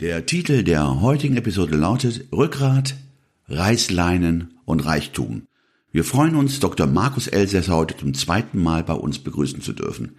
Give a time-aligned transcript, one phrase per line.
[0.00, 2.96] Der Titel der heutigen Episode lautet Rückgrat,
[3.46, 5.46] Reißleinen und Reichtum.
[5.92, 6.88] Wir freuen uns, Dr.
[6.88, 10.16] Markus Elsässer heute zum zweiten Mal bei uns begrüßen zu dürfen.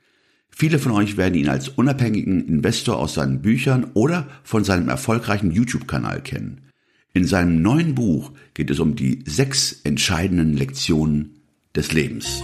[0.49, 5.51] Viele von euch werden ihn als unabhängigen Investor aus seinen Büchern oder von seinem erfolgreichen
[5.51, 6.61] YouTube-Kanal kennen.
[7.13, 11.41] In seinem neuen Buch geht es um die sechs entscheidenden Lektionen
[11.75, 12.41] des Lebens.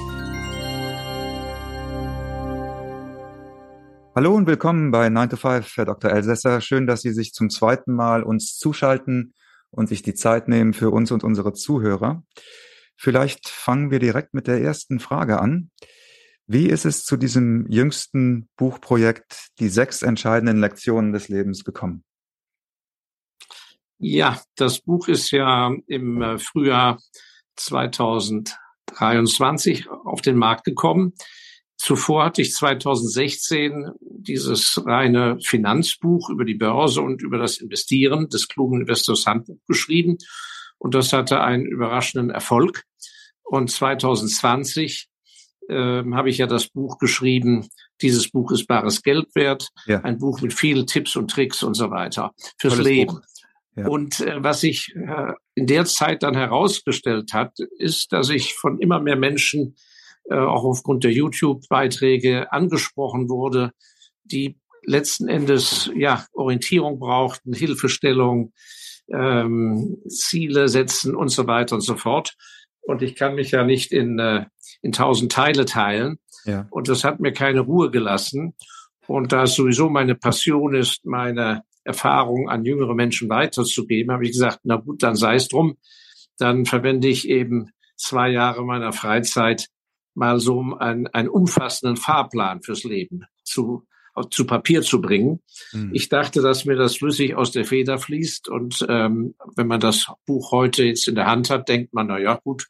[4.14, 6.12] Hallo und willkommen bei 9 to 5, Herr Dr.
[6.12, 6.60] Elsässer.
[6.60, 9.34] Schön, dass Sie sich zum zweiten Mal uns zuschalten
[9.70, 12.22] und sich die Zeit nehmen für uns und unsere Zuhörer.
[12.98, 15.72] Vielleicht fangen wir direkt mit der ersten Frage an.
[16.46, 22.04] Wie ist es zu diesem jüngsten Buchprojekt Die sechs entscheidenden Lektionen des Lebens gekommen?
[23.98, 27.00] Ja, das Buch ist ja im äh, Frühjahr
[27.56, 31.14] 2023 auf den Markt gekommen.
[31.82, 38.48] Zuvor hatte ich 2016 dieses reine Finanzbuch über die Börse und über das Investieren des
[38.48, 40.20] klugen Investors Handbuch geschrieben.
[40.78, 42.84] Und das hatte einen überraschenden Erfolg.
[43.42, 45.10] Und 2020
[45.70, 47.68] äh, habe ich ja das Buch geschrieben,
[48.04, 50.02] dieses Buch ist bares Geld wert, ja.
[50.02, 53.22] ein Buch mit vielen Tipps und Tricks und so weiter fürs Tolles Leben.
[53.76, 53.88] Ja.
[53.88, 58.78] Und äh, was sich äh, in der Zeit dann herausgestellt hat, ist, dass ich von
[58.80, 59.76] immer mehr Menschen
[60.36, 63.72] auch aufgrund der YouTube-Beiträge angesprochen wurde,
[64.24, 68.54] die letzten Endes ja Orientierung brauchten, Hilfestellung,
[69.14, 72.36] ähm, Ziele setzen und so weiter und so fort.
[72.82, 74.46] Und ich kann mich ja nicht in, äh,
[74.82, 76.18] in tausend Teile teilen.
[76.46, 76.68] Ja.
[76.72, 78.56] Und das hat mir keine Ruhe gelassen.
[79.08, 84.32] Und da es sowieso meine Passion ist, meine Erfahrung an jüngere Menschen weiterzugeben, habe ich
[84.32, 85.78] gesagt, na gut, dann sei es drum.
[86.38, 89.68] Dann verwende ich eben zwei Jahre meiner Freizeit
[90.14, 93.86] mal so einen, einen umfassenden Fahrplan fürs Leben zu,
[94.30, 95.42] zu Papier zu bringen.
[95.72, 95.92] Mhm.
[95.94, 98.50] Ich dachte, dass mir das flüssig aus der Feder fließt.
[98.50, 102.20] Und ähm, wenn man das Buch heute jetzt in der Hand hat, denkt man, na
[102.20, 102.68] ja, gut,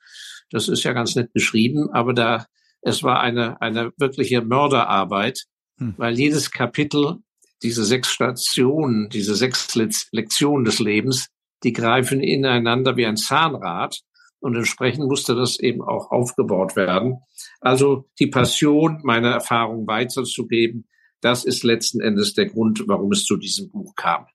[0.49, 2.45] das ist ja ganz nett beschrieben, aber da
[2.81, 5.45] es war eine, eine wirkliche Mörderarbeit,
[5.77, 5.93] mhm.
[5.97, 7.17] weil jedes Kapitel,
[7.63, 9.75] diese sechs Stationen, diese sechs
[10.11, 11.27] Lektionen des Lebens,
[11.63, 13.99] die greifen ineinander wie ein Zahnrad.
[14.39, 17.19] Und entsprechend musste das eben auch aufgebaut werden.
[17.61, 20.87] Also die Passion, meine Erfahrung weiterzugeben,
[21.21, 24.25] das ist letzten Endes der Grund, warum es zu diesem Buch kam.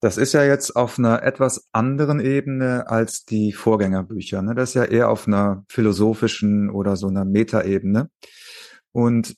[0.00, 4.42] Das ist ja jetzt auf einer etwas anderen Ebene als die Vorgängerbücher.
[4.42, 4.54] Ne?
[4.54, 8.10] Das ist ja eher auf einer philosophischen oder so einer Metaebene.
[8.92, 9.34] Und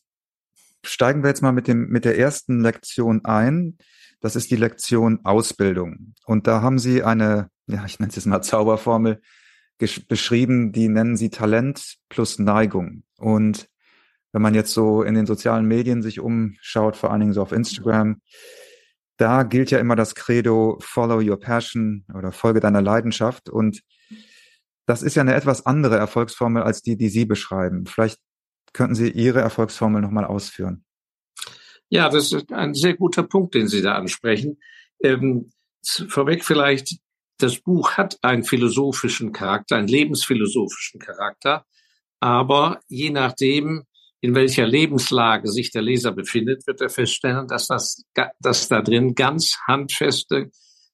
[0.85, 3.79] steigen wir jetzt mal mit dem, mit der ersten Lektion ein.
[4.21, 6.15] Das ist die Lektion Ausbildung.
[6.27, 9.21] Und da haben Sie eine, ja, ich nenne es jetzt mal Zauberformel,
[10.09, 13.03] beschrieben, die nennen sie Talent plus Neigung.
[13.17, 13.69] Und
[14.33, 17.53] wenn man jetzt so in den sozialen Medien sich umschaut, vor allen Dingen so auf
[17.53, 18.21] Instagram,
[19.17, 23.51] da gilt ja immer das Credo Follow your passion oder Folge deiner Leidenschaft.
[23.51, 23.83] Und
[24.87, 27.87] das ist ja eine etwas andere Erfolgsformel als die, die Sie beschreiben.
[27.87, 28.19] Vielleicht
[28.73, 30.85] könnten Sie Ihre Erfolgsformel nochmal ausführen.
[31.91, 34.59] Ja, das ist ein sehr guter Punkt, den Sie da ansprechen.
[35.03, 35.51] Ähm,
[35.83, 36.99] vorweg vielleicht,
[37.43, 41.65] das Buch hat einen philosophischen Charakter, einen lebensphilosophischen Charakter,
[42.21, 43.85] aber je nachdem,
[44.21, 48.05] in welcher Lebenslage sich der Leser befindet, wird er feststellen, dass das,
[48.39, 50.51] dass da drin ganz handfeste,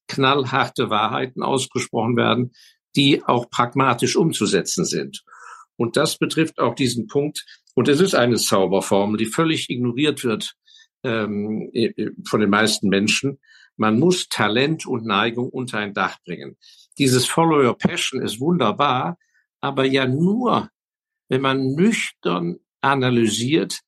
[0.07, 2.53] knallharte Wahrheiten ausgesprochen werden,
[2.95, 5.23] die auch pragmatisch umzusetzen sind.
[5.75, 7.45] Und das betrifft auch diesen Punkt.
[7.75, 10.55] Und es ist eine Zauberformel, die völlig ignoriert wird
[11.03, 11.71] ähm,
[12.25, 13.39] von den meisten Menschen.
[13.77, 16.57] Man muss Talent und Neigung unter ein Dach bringen.
[16.97, 19.17] Dieses Follow Your Passion ist wunderbar,
[19.61, 20.69] aber ja nur,
[21.29, 23.79] wenn man nüchtern analysiert,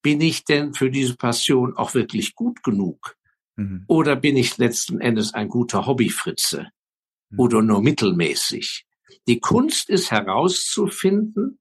[0.00, 3.16] bin ich denn für diese Passion auch wirklich gut genug?
[3.56, 3.84] Mhm.
[3.86, 6.68] Oder bin ich letzten Endes ein guter Hobbyfritze?
[7.30, 7.38] Mhm.
[7.38, 8.84] Oder nur mittelmäßig?
[9.28, 11.58] Die Kunst ist herauszufinden,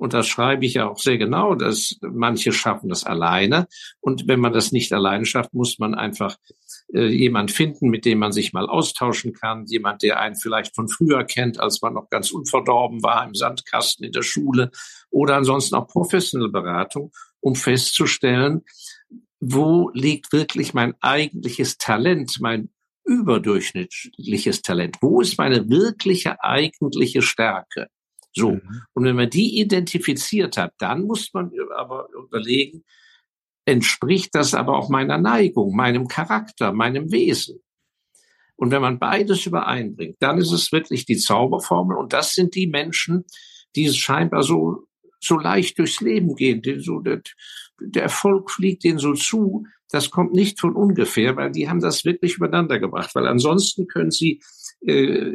[0.00, 3.68] und das schreibe ich ja auch sehr genau, dass manche schaffen das alleine.
[4.00, 6.38] Und wenn man das nicht alleine schafft, muss man einfach
[6.92, 9.66] äh, jemand finden, mit dem man sich mal austauschen kann.
[9.66, 14.04] Jemand, der einen vielleicht von früher kennt, als man noch ganz unverdorben war im Sandkasten
[14.04, 14.70] in der Schule.
[15.10, 18.62] Oder ansonsten auch professionelle Beratung, um festzustellen,
[19.40, 22.70] wo liegt wirklich mein eigentliches Talent, mein
[23.04, 24.96] überdurchschnittliches Talent?
[25.00, 27.88] Wo ist meine wirkliche eigentliche Stärke?
[28.32, 28.52] So.
[28.52, 28.82] Mhm.
[28.92, 32.84] Und wenn man die identifiziert hat, dann muss man aber überlegen,
[33.64, 37.60] entspricht das aber auch meiner Neigung, meinem Charakter, meinem Wesen?
[38.60, 41.96] Und wenn man beides übereinbringt, dann ist es wirklich die Zauberformel.
[41.96, 43.24] Und das sind die Menschen,
[43.74, 44.86] die es scheinbar so,
[45.18, 46.60] so leicht durchs Leben gehen.
[46.60, 47.22] Die so, der,
[47.80, 49.64] der Erfolg fliegt denen so zu.
[49.90, 53.14] Das kommt nicht von ungefähr, weil die haben das wirklich übereinander gebracht.
[53.14, 54.42] Weil ansonsten können sie,
[54.82, 55.32] äh,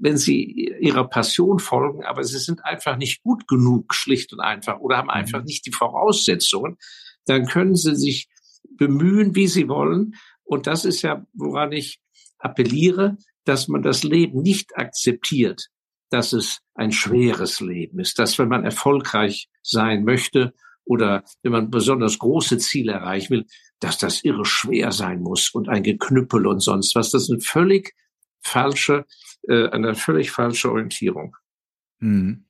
[0.00, 4.80] wenn sie ihrer Passion folgen, aber sie sind einfach nicht gut genug, schlicht und einfach,
[4.80, 5.44] oder haben einfach mhm.
[5.44, 6.78] nicht die Voraussetzungen,
[7.26, 8.28] dann können sie sich
[8.76, 10.14] bemühen, wie sie wollen.
[10.44, 12.00] Und das ist ja, woran ich
[12.38, 15.68] appelliere, dass man das Leben nicht akzeptiert,
[16.10, 21.70] dass es ein schweres Leben ist, dass wenn man erfolgreich sein möchte oder wenn man
[21.70, 23.46] besonders große Ziele erreichen will,
[23.80, 27.10] dass das irre schwer sein muss und ein Geknüppel und sonst was.
[27.10, 27.94] Das ist eine völlig
[28.40, 29.04] falsche,
[29.48, 31.36] äh, eine völlig falsche Orientierung.
[31.98, 32.46] Hm.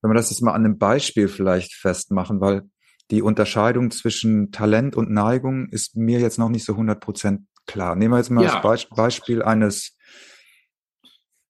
[0.00, 2.68] Wenn wir das jetzt mal an einem Beispiel vielleicht festmachen, weil
[3.14, 7.94] die Unterscheidung zwischen Talent und Neigung ist mir jetzt noch nicht so 100 Prozent klar.
[7.94, 8.60] Nehmen wir jetzt mal ja.
[8.60, 9.96] das Beispiel eines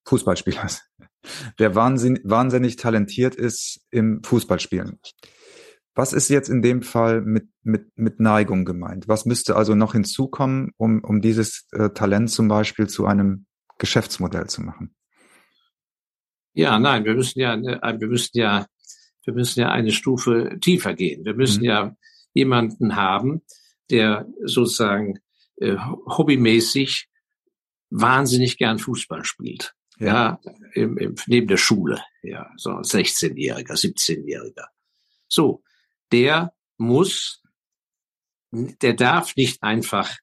[0.04, 0.82] Fußballspielers,
[1.58, 5.00] der wahnsinnig, wahnsinnig talentiert ist im Fußballspielen.
[5.94, 9.08] Was ist jetzt in dem Fall mit, mit, mit Neigung gemeint?
[9.08, 13.46] Was müsste also noch hinzukommen, um, um dieses äh, Talent zum Beispiel zu einem
[13.78, 14.94] Geschäftsmodell zu machen?
[16.52, 18.66] Ja, nein, wir müssen ja, äh, wir müssen ja,
[19.24, 21.24] wir müssen ja eine Stufe tiefer gehen.
[21.24, 21.68] Wir müssen mhm.
[21.68, 21.96] ja
[22.32, 23.42] jemanden haben,
[23.90, 25.20] der sozusagen
[25.56, 27.08] äh, hobbymäßig
[27.90, 29.74] wahnsinnig gern Fußball spielt.
[29.98, 32.02] Ja, ja im, im, neben der Schule.
[32.22, 34.66] Ja, so 16-Jähriger, 17-Jähriger.
[35.28, 35.62] So,
[36.10, 37.42] der muss,
[38.50, 40.16] der darf nicht einfach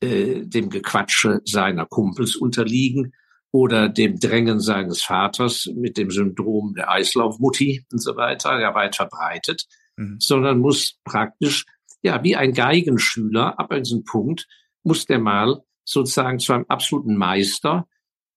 [0.00, 3.14] äh, dem Gequatsche seiner Kumpels unterliegen
[3.52, 8.96] oder dem Drängen seines Vaters mit dem Syndrom der Eislaufmutti und so weiter, ja weit
[8.96, 9.66] verbreitet,
[9.96, 10.16] mhm.
[10.18, 11.66] sondern muss praktisch,
[12.02, 14.48] ja, wie ein Geigenschüler ab diesem Punkt
[14.82, 17.86] muss der mal sozusagen zu einem absoluten Meister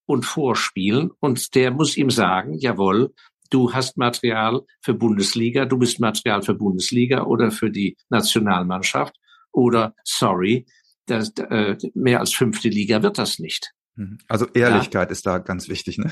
[0.06, 3.14] und vorspielen und der muss ihm sagen, jawohl,
[3.50, 9.16] du hast Material für Bundesliga, du bist Material für Bundesliga oder für die Nationalmannschaft
[9.52, 10.66] oder sorry,
[11.06, 13.72] das, äh, mehr als fünfte Liga wird das nicht.
[13.96, 14.18] Mhm.
[14.28, 15.12] Also Ehrlichkeit ja.
[15.12, 16.12] ist da ganz wichtig, ne?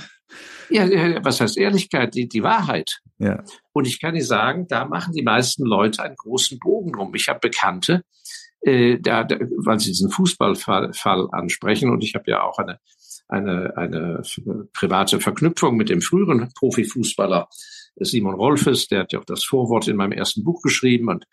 [0.70, 0.86] Ja,
[1.24, 2.16] was heißt Ehrlichkeit?
[2.16, 3.00] Die, die Wahrheit.
[3.20, 3.44] Ja.
[3.72, 7.14] Und ich kann dir sagen, da machen die meisten Leute einen großen Bogen drum.
[7.16, 8.04] Ich habe Bekannte,
[8.62, 12.80] äh, da, da, weil sie diesen Fußballfall Fall ansprechen und ich habe ja auch eine
[13.30, 14.22] eine, eine
[14.74, 17.48] private Verknüpfung mit dem früheren Profifußballer
[17.96, 21.26] Simon Rolfes, der hat ja auch das Vorwort in meinem ersten Buch geschrieben und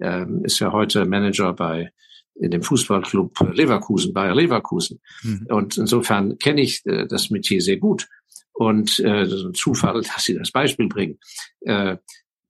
[0.00, 1.90] ähm, ist ja heute Manager bei
[2.38, 5.00] in dem Fußballclub Leverkusen, Bayer Leverkusen.
[5.22, 5.46] Mhm.
[5.48, 8.08] Und insofern kenne ich äh, das Metier sehr gut.
[8.52, 11.18] Und äh, das ist ein Zufall, dass Sie das Beispiel bringen.
[11.60, 11.96] Äh,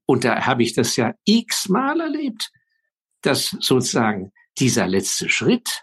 [0.06, 2.50] und da habe ich das ja x-mal erlebt,
[3.22, 5.82] dass sozusagen dieser letzte Schritt,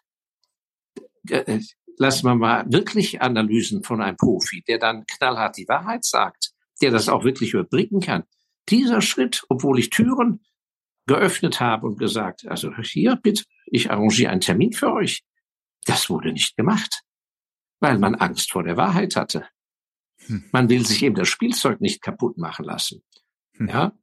[1.29, 1.59] äh,
[1.97, 6.51] lassen wir mal wirklich Analysen von einem Profi, der dann knallhart die Wahrheit sagt,
[6.81, 8.23] der das auch wirklich überblicken kann.
[8.69, 10.41] Dieser Schritt, obwohl ich Türen
[11.05, 13.43] geöffnet habe und gesagt, also hier bitte,
[13.73, 15.23] ich arrangiere einen Termin für euch,
[15.85, 17.01] das wurde nicht gemacht,
[17.79, 19.47] weil man Angst vor der Wahrheit hatte.
[20.27, 20.45] Hm.
[20.51, 23.03] Man will sich eben das Spielzeug nicht kaputt machen lassen.
[23.57, 23.67] Hm.
[23.67, 23.93] Ja.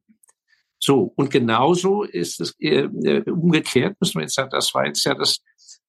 [0.77, 1.13] So.
[1.15, 5.15] Und genauso ist es äh, äh umgekehrt, müssen wir jetzt sagen, das war jetzt ja
[5.15, 5.41] das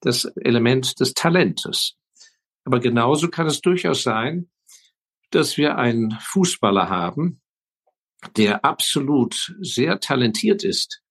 [0.02, 1.96] das Element des Talentes.
[2.64, 4.50] Aber genauso kann es durchaus sein,
[5.30, 7.40] dass wir einen Fußballer haben,
[8.36, 11.02] der absolut sehr talentiert ist,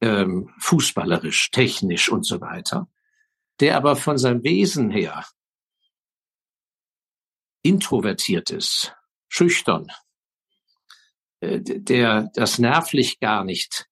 [0.00, 2.88] ähm, fußballerisch, technisch und so weiter,
[3.60, 5.24] der aber von seinem Wesen her
[7.62, 8.94] introvertiert ist,
[9.28, 9.88] schüchtern,
[11.40, 13.88] äh, der das nervlich gar nicht,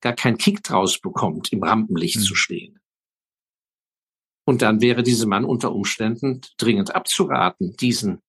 [0.00, 2.22] gar keinen Kick draus bekommt, im Rampenlicht mhm.
[2.22, 2.80] zu stehen.
[4.44, 8.22] Und dann wäre diesem Mann unter Umständen dringend abzuraten, diesen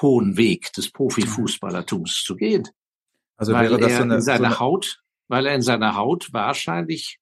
[0.00, 2.68] hohen Weg des Profifußballertums zu gehen.
[3.36, 5.96] Also weil wäre das er so eine, in seiner so Haut, weil er in seiner
[5.96, 7.18] Haut wahrscheinlich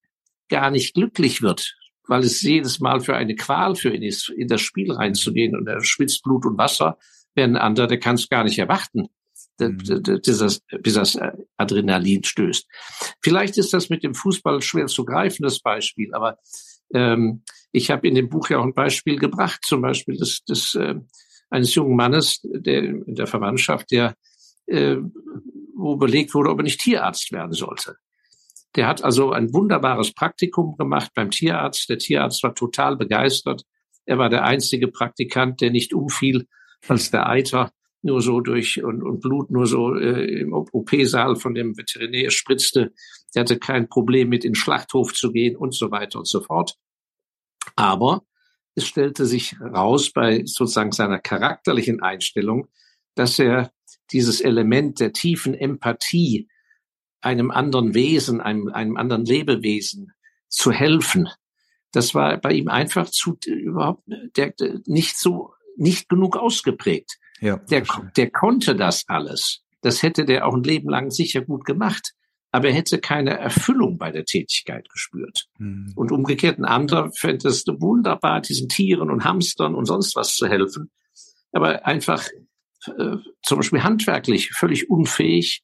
[0.49, 1.75] gar nicht glücklich wird,
[2.07, 5.67] weil es jedes Mal für eine Qual für ihn ist, in das Spiel reinzugehen und
[5.67, 6.99] er schwitzt Blut und Wasser,
[7.35, 9.09] während ein anderer, der kann es gar nicht erwarten,
[9.59, 9.79] mhm.
[9.79, 11.19] bis das, bis das
[11.57, 12.67] Adrenalin stößt.
[13.23, 16.39] Vielleicht ist das mit dem Fußball schwer zu greifen, das Beispiel, aber
[16.93, 17.43] ähm,
[17.73, 20.95] ich habe in dem Buch ja auch ein Beispiel gebracht, zum Beispiel des, des äh,
[21.51, 24.15] eines jungen Mannes, der in der Verwandtschaft, der
[24.67, 24.97] äh,
[25.77, 27.97] wo überlegt wurde, ob er nicht Tierarzt werden sollte.
[28.77, 31.89] Der hat also ein wunderbares Praktikum gemacht beim Tierarzt.
[31.89, 33.65] Der Tierarzt war total begeistert
[34.05, 36.47] Er war der einzige Praktikant, der nicht umfiel,
[36.89, 41.55] als der Eiter nur so durch und, und Blut nur so äh, im OP-Saal von
[41.55, 42.93] dem Veterinär spritzte.
[43.35, 46.43] Der hatte kein Problem mit in den Schlachthof zu gehen und so weiter und so
[46.43, 46.77] fort.
[47.77, 48.25] Aber
[48.75, 52.69] es stellte sich raus bei sozusagen seiner charakterlichen Einstellung,
[53.15, 53.73] dass er
[54.13, 56.49] dieses Element der tiefen Empathie
[57.21, 60.13] einem anderen Wesen, einem, einem anderen Lebewesen
[60.49, 61.29] zu helfen,
[61.95, 64.03] das war bei ihm einfach zu überhaupt
[64.37, 67.19] der, der nicht so nicht genug ausgeprägt.
[67.41, 67.85] Ja, der,
[68.17, 69.63] der konnte das alles.
[69.81, 72.15] Das hätte der auch ein Leben lang sicher gut gemacht.
[72.51, 75.47] Aber er hätte keine Erfüllung bei der Tätigkeit gespürt.
[75.59, 75.93] Mhm.
[75.97, 80.47] Und umgekehrt ein anderer fände es wunderbar, diesen Tieren und Hamstern und sonst was zu
[80.47, 80.91] helfen.
[81.53, 82.25] Aber einfach
[82.99, 85.63] äh, zum Beispiel handwerklich völlig unfähig,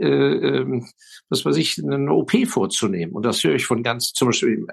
[0.00, 0.82] äh, äh,
[1.28, 3.14] was weiß ich, eine OP vorzunehmen.
[3.14, 4.66] Und das höre ich von ganz, zum Beispiel,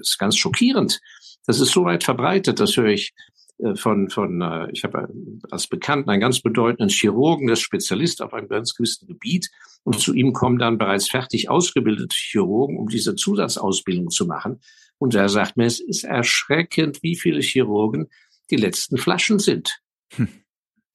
[0.00, 1.00] ist ganz schockierend.
[1.46, 3.12] Das ist so weit verbreitet, das höre ich
[3.58, 5.08] äh, von, von äh, ich habe
[5.50, 9.50] als Bekannten einen ganz bedeutenden Chirurgen, der ist Spezialist auf einem ganz gewissen Gebiet.
[9.84, 14.60] Und zu ihm kommen dann bereits fertig ausgebildete Chirurgen, um diese Zusatzausbildung zu machen.
[14.98, 18.08] Und er sagt mir, es ist erschreckend, wie viele Chirurgen
[18.50, 19.80] die letzten Flaschen sind.
[20.14, 20.28] Hm.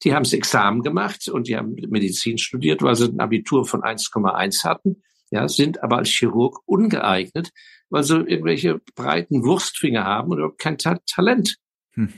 [0.04, 3.82] Die haben das Examen gemacht und die haben Medizin studiert, weil sie ein Abitur von
[3.82, 5.02] 1,1 hatten,
[5.32, 7.52] ja, sind aber als Chirurg ungeeignet,
[7.90, 11.58] weil sie irgendwelche breiten Wurstfinger haben und überhaupt kein Ta Talent.
[11.94, 12.14] Hm.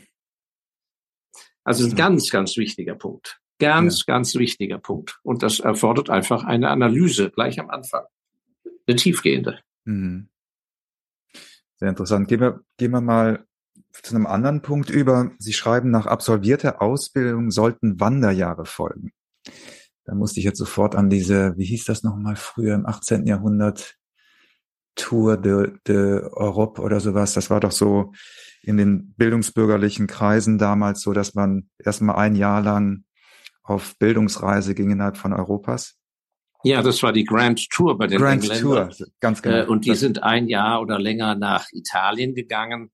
[1.63, 3.39] Also ein ganz, ganz wichtiger Punkt.
[3.59, 4.13] Ganz, ja.
[4.13, 5.19] ganz wichtiger Punkt.
[5.23, 8.05] Und das erfordert einfach eine Analyse gleich am Anfang.
[8.87, 9.59] Eine tiefgehende.
[9.85, 10.29] Hm.
[11.75, 12.27] Sehr interessant.
[12.27, 13.45] Gehen wir, gehen wir mal
[13.91, 15.31] zu einem anderen Punkt über.
[15.39, 19.11] Sie schreiben, nach absolvierter Ausbildung sollten Wanderjahre folgen.
[20.05, 23.27] Da musste ich jetzt sofort an diese, wie hieß das nochmal früher im 18.
[23.27, 23.95] Jahrhundert,
[24.95, 27.33] Tour de, de Europe oder sowas.
[27.33, 28.11] Das war doch so
[28.61, 33.03] in den bildungsbürgerlichen Kreisen damals so, dass man erstmal ein Jahr lang
[33.63, 35.95] auf Bildungsreise ging innerhalb von Europas.
[36.63, 38.89] Ja, das war die Grand Tour bei den Grand Engländern.
[38.89, 39.57] Tour, ganz genau.
[39.57, 42.91] Äh, und die sind ein Jahr oder länger nach Italien gegangen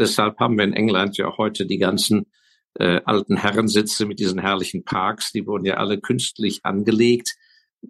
[0.00, 2.26] Deshalb haben wir in England ja heute die ganzen
[2.74, 5.30] äh, alten Herrensitze mit diesen herrlichen Parks.
[5.30, 7.34] Die wurden ja alle künstlich angelegt,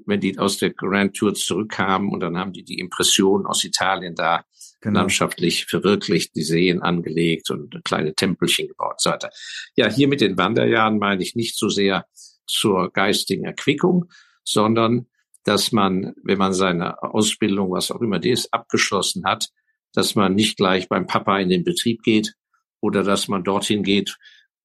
[0.06, 2.10] wenn die aus der Grand Tour zurückkamen.
[2.10, 4.44] Und dann haben die die Impressionen aus Italien da
[4.80, 5.00] genau.
[5.00, 9.30] landschaftlich verwirklicht, die Seen angelegt und kleine Tempelchen gebaut und so weiter.
[9.76, 12.06] Ja, hier mit den Wanderjahren meine ich nicht so sehr
[12.46, 14.06] zur geistigen Erquickung,
[14.42, 15.06] sondern
[15.44, 19.50] dass man, wenn man seine Ausbildung, was auch immer die ist, abgeschlossen hat,
[19.92, 22.34] dass man nicht gleich beim Papa in den Betrieb geht
[22.80, 24.16] oder dass man dorthin geht,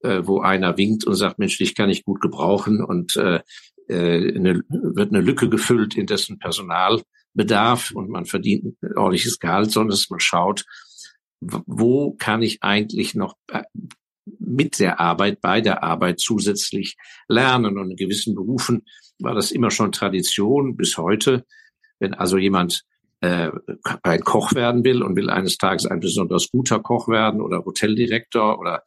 [0.01, 3.41] äh, wo einer winkt und sagt, Mensch, dich kann ich gut gebrauchen und äh,
[3.87, 9.71] äh eine, wird eine Lücke gefüllt in dessen Personalbedarf und man verdient ein ordentliches Gehalt,
[9.71, 10.65] sondern dass man schaut,
[11.41, 13.63] wo kann ich eigentlich noch äh,
[14.39, 17.77] mit der Arbeit, bei der Arbeit zusätzlich lernen.
[17.77, 18.85] Und in gewissen Berufen
[19.19, 21.45] war das immer schon Tradition bis heute.
[21.99, 22.83] Wenn also jemand
[23.21, 23.51] äh,
[24.03, 28.59] ein Koch werden will und will eines Tages ein besonders guter Koch werden oder Hoteldirektor
[28.59, 28.83] oder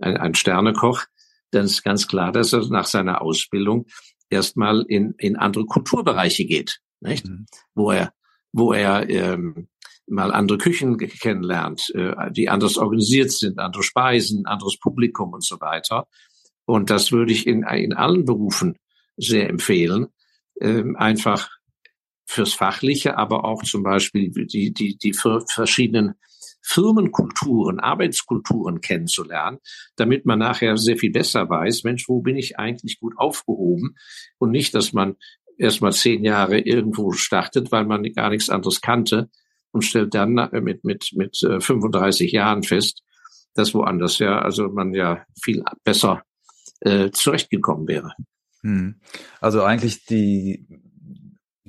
[0.00, 1.04] ein, ein Sternekoch,
[1.50, 3.86] dann ist ganz klar, dass er nach seiner Ausbildung
[4.28, 7.26] erstmal in, in andere Kulturbereiche geht, nicht?
[7.26, 7.46] Mhm.
[7.74, 8.12] Wo er,
[8.52, 9.68] wo er ähm,
[10.06, 15.60] mal andere Küchen kennenlernt, äh, die anders organisiert sind, andere Speisen, anderes Publikum und so
[15.60, 16.06] weiter.
[16.64, 18.76] Und das würde ich in, in allen Berufen
[19.16, 20.06] sehr empfehlen,
[20.60, 21.50] ähm, einfach
[22.30, 26.14] fürs Fachliche, aber auch zum Beispiel die, die, die verschiedenen
[26.62, 29.58] Firmenkulturen, Arbeitskulturen kennenzulernen,
[29.96, 33.96] damit man nachher sehr viel besser weiß, Mensch, wo bin ich eigentlich gut aufgehoben
[34.38, 35.16] und nicht, dass man
[35.58, 39.28] erst mal zehn Jahre irgendwo startet, weil man gar nichts anderes kannte
[39.72, 43.02] und stellt dann mit, mit, mit 35 äh, Jahren fest,
[43.54, 46.22] dass woanders ja, also man ja viel besser
[46.80, 48.14] äh, zurechtgekommen wäre.
[48.62, 49.00] Hm.
[49.40, 50.66] Also eigentlich die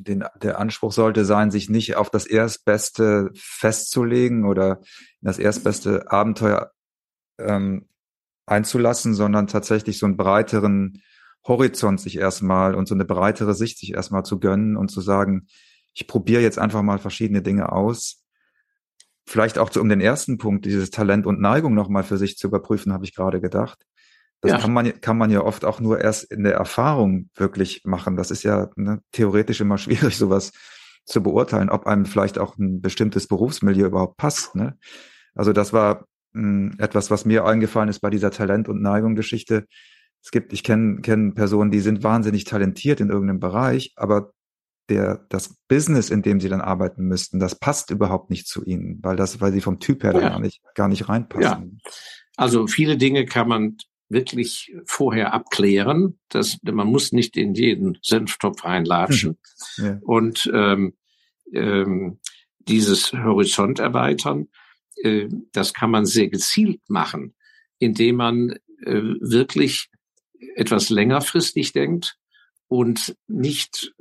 [0.03, 4.81] den, der Anspruch sollte sein, sich nicht auf das Erstbeste festzulegen oder
[5.21, 6.71] das erstbeste Abenteuer
[7.39, 7.87] ähm,
[8.45, 11.01] einzulassen, sondern tatsächlich so einen breiteren
[11.47, 15.47] Horizont sich erstmal und so eine breitere Sicht sich erstmal zu gönnen und zu sagen,
[15.93, 18.23] ich probiere jetzt einfach mal verschiedene Dinge aus.
[19.25, 22.47] Vielleicht auch zu, um den ersten Punkt, dieses Talent und Neigung nochmal für sich zu
[22.47, 23.85] überprüfen, habe ich gerade gedacht.
[24.41, 24.57] Das ja.
[24.57, 28.15] kann man, kann man ja oft auch nur erst in der Erfahrung wirklich machen.
[28.15, 30.51] Das ist ja ne, theoretisch immer schwierig, sowas
[31.05, 34.55] zu beurteilen, ob einem vielleicht auch ein bestimmtes Berufsmilieu überhaupt passt.
[34.55, 34.77] Ne?
[35.35, 39.65] Also das war mh, hm, etwas, was mir eingefallen ist bei dieser Talent- und Neigung-Geschichte.
[40.23, 44.31] Es gibt, ich kenne kenn Personen, die sind wahnsinnig talentiert in irgendeinem Bereich, aber
[44.89, 48.99] der, das Business, in dem sie dann arbeiten müssten, das passt überhaupt nicht zu ihnen,
[49.01, 50.19] weil das, weil sie vom Typ her ja.
[50.19, 51.79] gar nicht, gar nicht reinpassen.
[51.83, 51.91] Ja.
[52.37, 53.77] Also viele Dinge kann man
[54.11, 56.19] wirklich vorher abklären.
[56.29, 59.37] dass man muss nicht in jeden Senftopf reinlatschen.
[59.77, 59.99] Ja.
[60.01, 60.93] Und ähm,
[61.53, 62.19] ähm,
[62.59, 64.47] dieses Horizont erweitern,
[64.97, 67.35] äh, das kann man sehr gezielt machen,
[67.79, 68.51] indem man
[68.83, 69.89] äh, wirklich
[70.55, 72.17] etwas längerfristig denkt
[72.67, 73.93] und nicht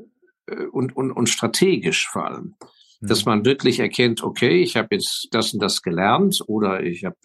[0.46, 2.56] äh, und, und, und strategisch vor allem.
[3.00, 3.30] Dass mhm.
[3.30, 7.16] man wirklich erkennt, okay, ich habe jetzt das und das gelernt oder ich habe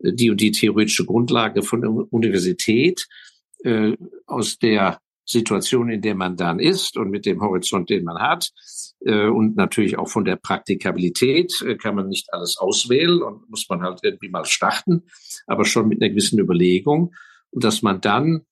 [0.00, 3.06] die und die theoretische Grundlage von der Universität,
[3.64, 8.18] äh, aus der Situation, in der man dann ist und mit dem Horizont, den man
[8.18, 8.52] hat.
[9.00, 13.68] Äh, und natürlich auch von der Praktikabilität äh, kann man nicht alles auswählen und muss
[13.68, 15.02] man halt irgendwie mal starten,
[15.46, 17.12] aber schon mit einer gewissen Überlegung.
[17.50, 18.46] Und dass man dann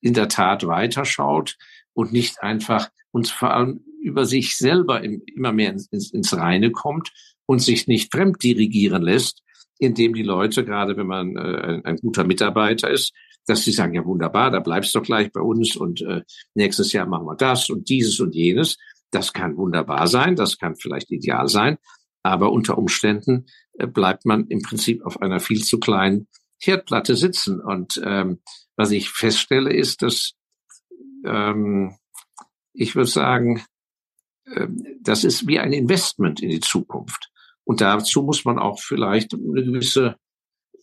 [0.00, 1.56] in der Tat weiterschaut
[1.92, 7.12] und nicht einfach und vor allem über sich selber immer mehr ins, ins Reine kommt
[7.46, 9.42] und sich nicht fremd dirigieren lässt,
[9.78, 13.12] indem die Leute, gerade wenn man äh, ein guter Mitarbeiter ist,
[13.46, 16.22] dass sie sagen, ja wunderbar, da bleibst du gleich bei uns und äh,
[16.54, 18.76] nächstes Jahr machen wir das und dieses und jenes.
[19.10, 21.78] Das kann wunderbar sein, das kann vielleicht ideal sein,
[22.22, 23.46] aber unter Umständen
[23.78, 26.28] äh, bleibt man im Prinzip auf einer viel zu kleinen
[26.60, 27.60] Herdplatte sitzen.
[27.60, 28.40] Und ähm,
[28.76, 30.32] was ich feststelle, ist, dass
[31.24, 31.96] ähm,
[32.72, 33.64] ich würde sagen,
[35.00, 37.30] das ist wie ein Investment in die Zukunft.
[37.64, 40.16] Und dazu muss man auch vielleicht eine gewisse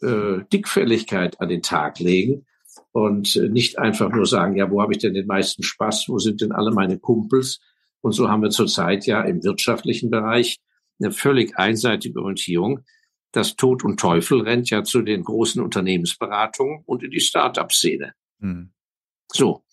[0.01, 2.45] äh, Dickfälligkeit an den Tag legen
[2.91, 6.19] und äh, nicht einfach nur sagen, ja, wo habe ich denn den meisten Spaß, wo
[6.19, 7.59] sind denn alle meine Kumpels?
[8.01, 10.59] Und so haben wir zurzeit ja im wirtschaftlichen Bereich
[10.99, 12.81] eine völlig einseitige Orientierung.
[13.31, 18.13] Das Tod und Teufel rennt ja zu den großen Unternehmensberatungen und in die Start-up-Szene.
[18.39, 18.71] Hm.
[19.31, 19.63] So,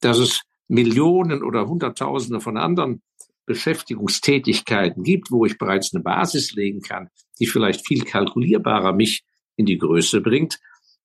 [0.00, 3.02] dass es Millionen oder Hunderttausende von anderen
[3.46, 7.08] Beschäftigungstätigkeiten gibt, wo ich bereits eine Basis legen kann,
[7.38, 9.24] die vielleicht viel kalkulierbarer mich
[9.56, 10.58] in die Größe bringt.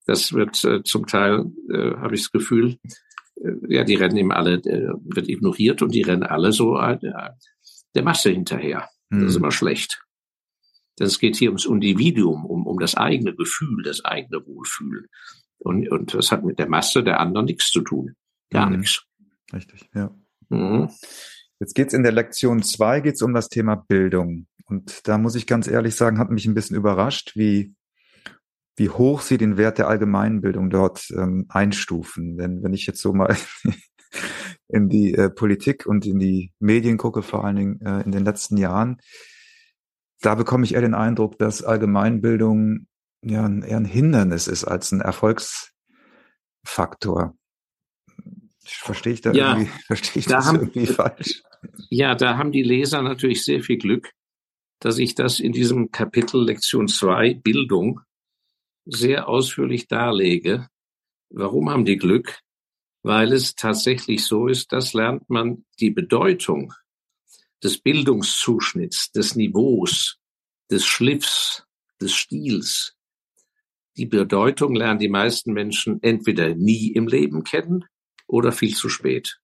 [0.05, 2.77] Das wird äh, zum Teil, äh, habe ich das Gefühl,
[3.35, 6.97] äh, ja, die rennen eben alle, äh, wird ignoriert und die rennen alle so äh,
[7.95, 8.87] der Masse hinterher.
[9.09, 9.21] Mhm.
[9.21, 9.43] Das ist hm.
[9.43, 10.01] immer schlecht.
[10.99, 15.07] Denn es geht hier ums Individuum, um, um das eigene Gefühl, das eigene Wohlfühlen.
[15.59, 18.15] Und, und das hat mit der Masse der anderen nichts zu tun.
[18.49, 18.77] Gar mhm.
[18.77, 19.03] nichts.
[19.53, 20.13] Richtig, ja.
[20.49, 20.89] Mhm.
[21.59, 24.47] Jetzt geht's in der Lektion zwei geht's um das Thema Bildung.
[24.65, 27.73] Und da muss ich ganz ehrlich sagen, hat mich ein bisschen überrascht, wie,
[28.75, 32.37] wie hoch Sie den Wert der Allgemeinbildung dort ähm, einstufen.
[32.37, 33.35] Denn wenn ich jetzt so mal
[34.67, 38.25] in die äh, Politik und in die Medien gucke, vor allen Dingen äh, in den
[38.25, 38.97] letzten Jahren,
[40.21, 42.87] da bekomme ich eher den Eindruck, dass Allgemeinbildung
[43.23, 47.35] ja eher ein Hindernis ist als ein Erfolgsfaktor.
[48.67, 51.43] Verstehe ich da ja, irgendwie, verstehe ich da das haben, irgendwie falsch?
[51.89, 54.11] Ja, da haben die Leser natürlich sehr viel Glück,
[54.79, 58.01] dass ich das in diesem Kapitel Lektion 2 Bildung
[58.85, 60.67] sehr ausführlich darlege.
[61.29, 62.39] Warum haben die Glück?
[63.03, 66.73] Weil es tatsächlich so ist, dass lernt man die Bedeutung
[67.63, 70.17] des Bildungszuschnitts, des Niveaus,
[70.69, 71.63] des Schliffs,
[72.01, 72.95] des Stils.
[73.95, 77.85] Die Bedeutung lernen die meisten Menschen entweder nie im Leben kennen
[78.27, 79.39] oder viel zu spät.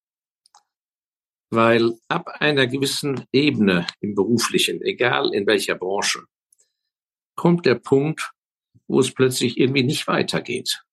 [1.49, 6.23] Weil ab einer gewissen Ebene im beruflichen, egal in welcher Branche,
[7.35, 8.31] kommt der Punkt,
[8.87, 10.83] wo es plötzlich irgendwie nicht weitergeht.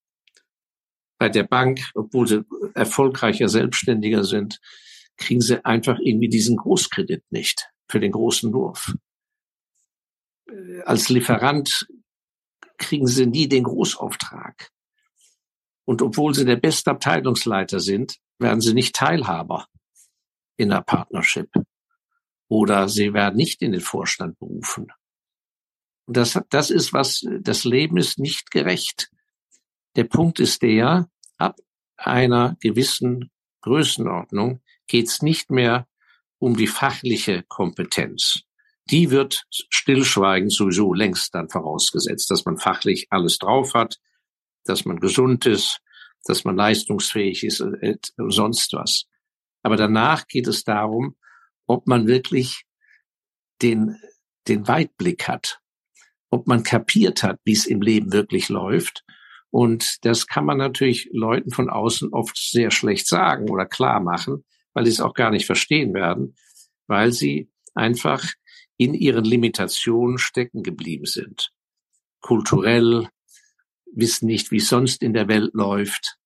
[1.18, 4.60] Bei der Bank, obwohl sie erfolgreicher Selbstständiger sind,
[5.16, 8.94] kriegen sie einfach irgendwie diesen Großkredit nicht für den großen Wurf.
[10.84, 11.86] Als Lieferant
[12.78, 14.70] kriegen sie nie den Großauftrag.
[15.90, 19.66] Und obwohl sie der beste Abteilungsleiter sind, werden sie nicht Teilhaber
[20.56, 21.50] in der Partnership.
[22.46, 24.92] Oder sie werden nicht in den Vorstand berufen.
[26.06, 29.10] Und das, das ist was, das Leben ist nicht gerecht.
[29.96, 31.56] Der Punkt ist der, ab
[31.96, 35.88] einer gewissen Größenordnung geht es nicht mehr
[36.38, 38.42] um die fachliche Kompetenz.
[38.88, 43.98] Die wird stillschweigend sowieso längst dann vorausgesetzt, dass man fachlich alles drauf hat,
[44.64, 45.80] dass man gesund ist,
[46.24, 47.96] dass man leistungsfähig ist und äh,
[48.28, 49.06] sonst was.
[49.62, 51.16] Aber danach geht es darum,
[51.66, 52.64] ob man wirklich
[53.62, 53.96] den,
[54.48, 55.60] den Weitblick hat,
[56.30, 59.04] ob man kapiert hat, wie es im Leben wirklich läuft.
[59.50, 64.44] Und das kann man natürlich Leuten von außen oft sehr schlecht sagen oder klar machen,
[64.72, 66.36] weil sie es auch gar nicht verstehen werden,
[66.86, 68.24] weil sie einfach
[68.76, 71.50] in ihren Limitationen stecken geblieben sind.
[72.20, 73.08] Kulturell,
[73.94, 76.16] wissen nicht, wie es sonst in der Welt läuft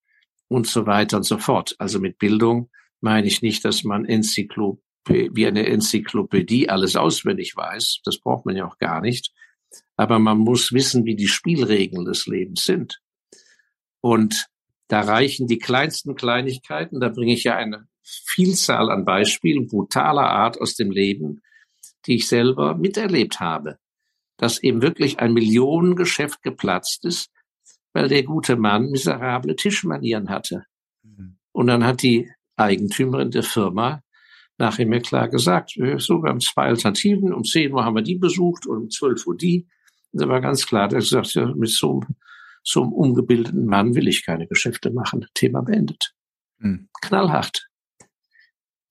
[0.49, 1.75] und so weiter und so fort.
[1.79, 8.01] Also mit Bildung meine ich nicht, dass man Enzyklopädie, wie eine Enzyklopädie alles auswendig weiß.
[8.05, 9.33] Das braucht man ja auch gar nicht.
[9.97, 13.01] aber man muss wissen, wie die Spielregeln des Lebens sind.
[14.01, 14.47] Und
[14.89, 20.61] da reichen die kleinsten Kleinigkeiten, da bringe ich ja eine Vielzahl an Beispielen brutaler Art
[20.61, 21.43] aus dem Leben,
[22.07, 23.79] die ich selber miterlebt habe,
[24.37, 27.31] dass eben wirklich ein Millionengeschäft geplatzt ist,
[27.95, 30.67] weil der gute Mann miserable Tischmanieren hatte.
[31.03, 31.39] Mhm.
[31.53, 34.03] Und dann hat die Eigentümerin der Firma
[34.59, 38.17] nachher mir klar gesagt, so, wir haben zwei Alternativen, um 10 Uhr haben wir die
[38.17, 39.67] besucht und um 12 Uhr die.
[40.13, 42.03] Und da war ganz klar, der gesagt, ja, mit so,
[42.63, 45.27] so einem ungebildeten Mann will ich keine Geschäfte machen.
[45.35, 46.15] Thema beendet.
[46.59, 46.89] Mhm.
[47.01, 47.69] Knallhart.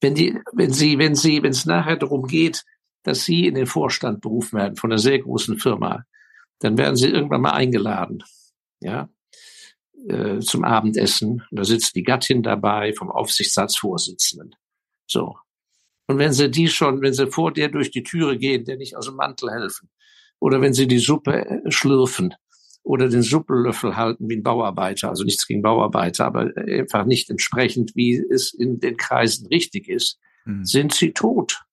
[0.02, 2.64] Wenn die, wenn sie, wenn sie, wenn es nachher darum geht,
[3.04, 6.04] dass sie in den Vorstand berufen werden von einer sehr großen Firma,
[6.60, 8.24] dann werden sie irgendwann mal eingeladen.
[8.84, 9.10] Ja,
[10.08, 11.44] äh, zum Abendessen.
[11.52, 14.56] Da sitzt die Gattin dabei vom Aufsichtsratsvorsitzenden.
[15.08, 15.38] So.
[16.08, 18.98] Und wenn sie die schon, wenn sie vor der durch die Türe gehen, der nicht
[18.98, 19.90] aus dem Mantel helfen,
[20.40, 22.34] oder wenn sie die Suppe äh, schlürfen
[22.84, 27.96] oder den Suppellöffel halten wie ein Bauarbeiter, also nichts gegen Bauarbeiter, aber einfach nicht entsprechend,
[27.96, 30.66] wie es in den Kreisen richtig ist, mhm.
[30.66, 31.64] sind sie tot.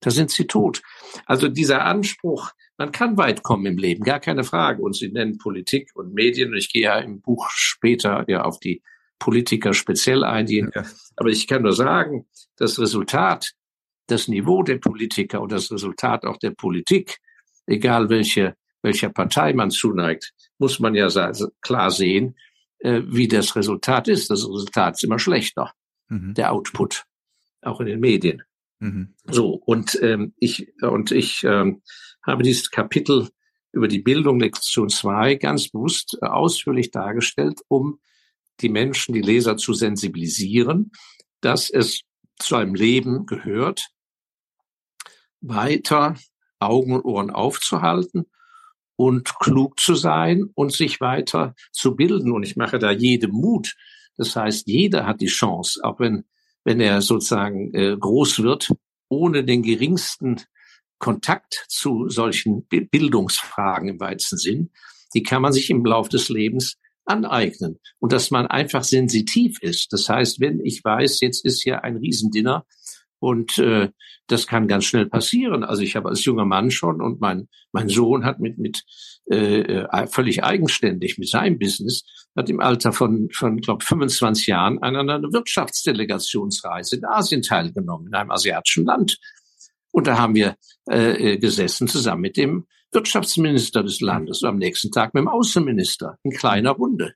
[0.00, 0.82] Da sind sie tot.
[1.24, 4.82] Also dieser Anspruch, man kann weit kommen im Leben, gar keine Frage.
[4.82, 6.50] Und Sie nennen Politik und Medien.
[6.50, 8.82] Und ich gehe ja im Buch später ja auf die
[9.18, 10.70] Politiker speziell eingehen.
[10.74, 10.84] Ja.
[11.16, 13.52] Aber ich kann nur sagen, das Resultat,
[14.08, 17.18] das Niveau der Politiker und das Resultat auch der Politik,
[17.66, 21.08] egal welche, welcher Partei man zuneigt, muss man ja
[21.62, 22.36] klar sehen,
[22.78, 24.30] äh, wie das Resultat ist.
[24.30, 25.72] Das Resultat ist immer schlechter.
[26.08, 26.34] Mhm.
[26.34, 27.04] Der Output,
[27.62, 28.42] auch in den Medien.
[28.80, 29.14] Mhm.
[29.24, 31.82] So, und ähm, ich, und ich ähm,
[32.26, 33.28] habe dieses Kapitel
[33.72, 38.00] über die Bildung Lektion 2 ganz bewusst äh, ausführlich dargestellt, um
[38.60, 40.92] die Menschen, die Leser zu sensibilisieren,
[41.40, 42.00] dass es
[42.38, 43.88] zu einem Leben gehört,
[45.40, 46.16] weiter
[46.58, 48.26] Augen und Ohren aufzuhalten
[48.96, 52.32] und klug zu sein und sich weiter zu bilden.
[52.32, 53.74] Und ich mache da jedem Mut.
[54.16, 56.24] Das heißt, jeder hat die Chance, auch wenn,
[56.64, 58.72] wenn er sozusagen äh, groß wird,
[59.08, 60.40] ohne den geringsten
[60.98, 64.70] Kontakt zu solchen Bildungsfragen im weitesten Sinn,
[65.14, 67.78] die kann man sich im Laufe des Lebens aneignen.
[67.98, 69.92] Und dass man einfach sensitiv ist.
[69.92, 72.66] Das heißt, wenn ich weiß, jetzt ist hier ein Riesendinner
[73.18, 73.90] und äh,
[74.26, 75.64] das kann ganz schnell passieren.
[75.64, 78.82] Also ich habe als junger Mann schon und mein, mein Sohn hat mit, mit
[79.30, 82.02] äh, äh völlig eigenständig mit seinem Business,
[82.36, 88.14] hat im Alter von, von glaube 25 Jahren an einer Wirtschaftsdelegationsreise in Asien teilgenommen, in
[88.14, 89.18] einem asiatischen Land.
[89.96, 90.56] Und da haben wir
[90.90, 95.28] äh, äh gesessen zusammen mit dem Wirtschaftsminister des Landes und am nächsten Tag mit dem
[95.28, 97.14] Außenminister in kleiner Runde.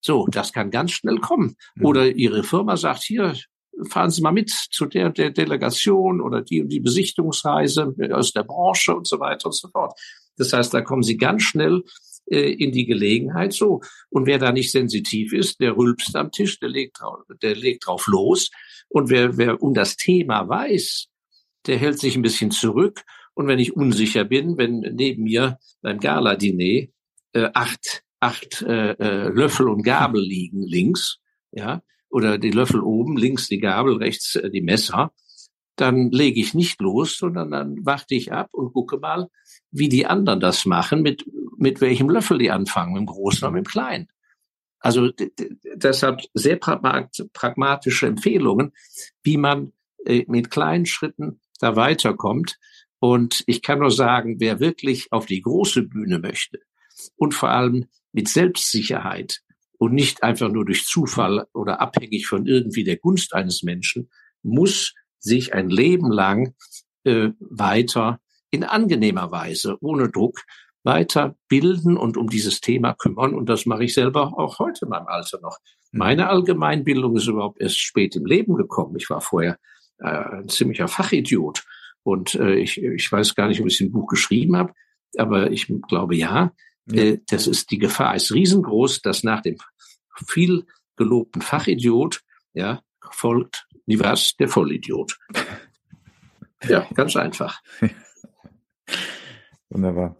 [0.00, 1.56] So, das kann ganz schnell kommen.
[1.74, 1.84] Mhm.
[1.84, 3.34] Oder Ihre Firma sagt hier,
[3.90, 8.44] fahren Sie mal mit zu der, der Delegation oder die und die Besichtungsreise aus der
[8.44, 9.92] Branche und so weiter und so fort.
[10.38, 11.82] Das heißt, da kommen Sie ganz schnell
[12.30, 13.82] äh, in die Gelegenheit so.
[14.08, 17.86] Und wer da nicht sensitiv ist, der rülpst am Tisch, der legt, drauf, der legt
[17.86, 18.50] drauf los.
[18.88, 21.08] Und wer, wer um das Thema weiß,
[21.66, 23.02] der hält sich ein bisschen zurück.
[23.34, 26.88] Und wenn ich unsicher bin, wenn neben mir beim Gala-Diner
[27.32, 31.18] äh, acht, acht äh, äh, Löffel und Gabel liegen links,
[31.50, 35.12] ja, oder die Löffel oben, links die Gabel, rechts äh, die Messer,
[35.76, 39.28] dann lege ich nicht los, sondern dann warte ich ab und gucke mal,
[39.72, 41.24] wie die anderen das machen, mit,
[41.56, 44.08] mit welchem Löffel die anfangen, mit dem Großen oder dem Kleinen.
[44.78, 45.10] Also
[45.74, 48.72] deshalb sehr pragmatische Empfehlungen,
[49.22, 49.72] wie man
[50.04, 52.58] äh, mit kleinen Schritten da weiterkommt.
[53.00, 56.60] Und ich kann nur sagen, wer wirklich auf die große Bühne möchte
[57.16, 59.40] und vor allem mit Selbstsicherheit
[59.78, 64.10] und nicht einfach nur durch Zufall oder abhängig von irgendwie der Gunst eines Menschen,
[64.42, 66.54] muss sich ein Leben lang
[67.04, 70.40] äh, weiter in angenehmer Weise, ohne Druck,
[70.84, 73.34] weiter bilden und um dieses Thema kümmern.
[73.34, 75.58] Und das mache ich selber auch heute in meinem Alter noch.
[75.92, 75.98] Mhm.
[75.98, 78.96] Meine Allgemeinbildung ist überhaupt erst spät im Leben gekommen.
[78.96, 79.58] Ich war vorher
[79.98, 81.64] äh, ein ziemlicher Fachidiot.
[82.02, 84.74] Und äh, ich, ich weiß gar nicht, ob ich ein Buch geschrieben habe,
[85.16, 86.52] aber ich glaube ja.
[86.86, 87.02] ja.
[87.02, 89.56] Äh, das ist die Gefahr ist riesengroß, dass nach dem
[90.26, 95.18] viel gelobten Fachidiot ja folgt nie was der Vollidiot.
[96.66, 97.60] Ja, ganz einfach.
[99.68, 100.16] Wunderbar.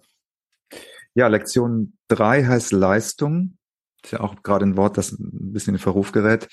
[1.14, 3.56] Ja, Lektion drei heißt Leistung.
[4.02, 6.48] Ist ja auch gerade ein Wort, das ein bisschen in Verruf gerät.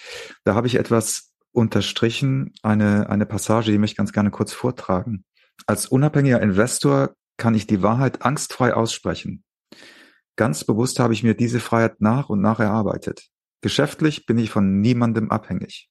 [0.46, 5.26] Da habe ich etwas unterstrichen eine, eine Passage, die möchte ich ganz gerne kurz vortragen.
[5.68, 9.44] Als unabhängiger Investor kann ich die Wahrheit angstfrei aussprechen.
[10.36, 13.28] Ganz bewusst habe ich mir diese Freiheit nach und nach erarbeitet.
[13.62, 15.90] Geschäftlich bin ich von niemandem abhängig.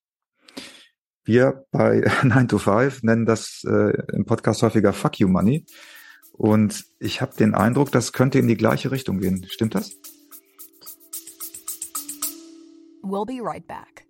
[1.25, 5.67] Wir bei 9 to 5 nennen das äh, im Podcast häufiger Fuck You Money.
[6.33, 9.47] Und ich habe den Eindruck, das könnte in die gleiche Richtung gehen.
[9.51, 9.93] Stimmt das?
[13.03, 14.10] We'll be right back.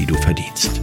[0.00, 0.80] die du verdienst.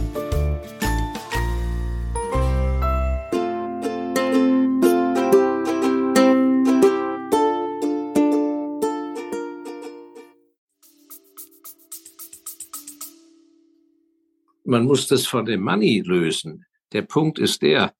[14.64, 16.66] man muss das von dem Money lösen.
[16.92, 17.94] Der Punkt ist der,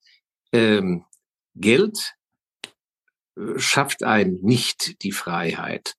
[0.53, 1.03] ähm,
[1.55, 2.13] Geld
[3.35, 5.95] äh, schafft einem nicht die Freiheit,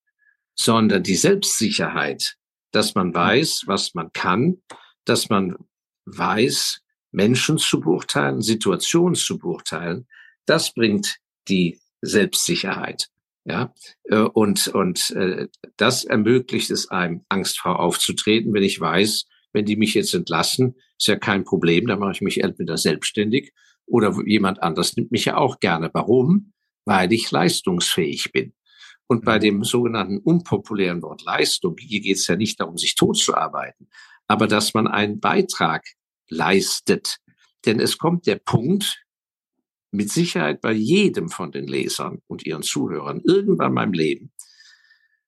[0.55, 2.37] sondern die Selbstsicherheit,
[2.71, 4.63] dass man weiß, was man kann,
[5.05, 5.57] dass man
[6.07, 6.81] weiß,
[7.13, 10.07] Menschen zu beurteilen, Situationen zu beurteilen,
[10.47, 13.09] das bringt die Selbstsicherheit.
[13.45, 19.65] Ja, äh, und, und äh, das ermöglicht es einem, angstfrei aufzutreten, wenn ich weiß, wenn
[19.65, 23.53] die mich jetzt entlassen, ist ja kein Problem, dann mache ich mich entweder selbstständig
[23.87, 25.91] oder jemand anders nimmt mich ja auch gerne.
[25.93, 26.53] Warum?
[26.85, 28.53] Weil ich leistungsfähig bin.
[29.07, 29.43] Und bei mhm.
[29.43, 33.89] dem sogenannten unpopulären Wort Leistung, hier geht es ja nicht darum, sich totzuarbeiten,
[34.31, 35.85] aber dass man einen Beitrag
[36.29, 37.17] leistet.
[37.67, 39.03] Denn es kommt der Punkt,
[39.91, 44.33] mit Sicherheit bei jedem von den Lesern und ihren Zuhörern irgendwann in meinem Leben,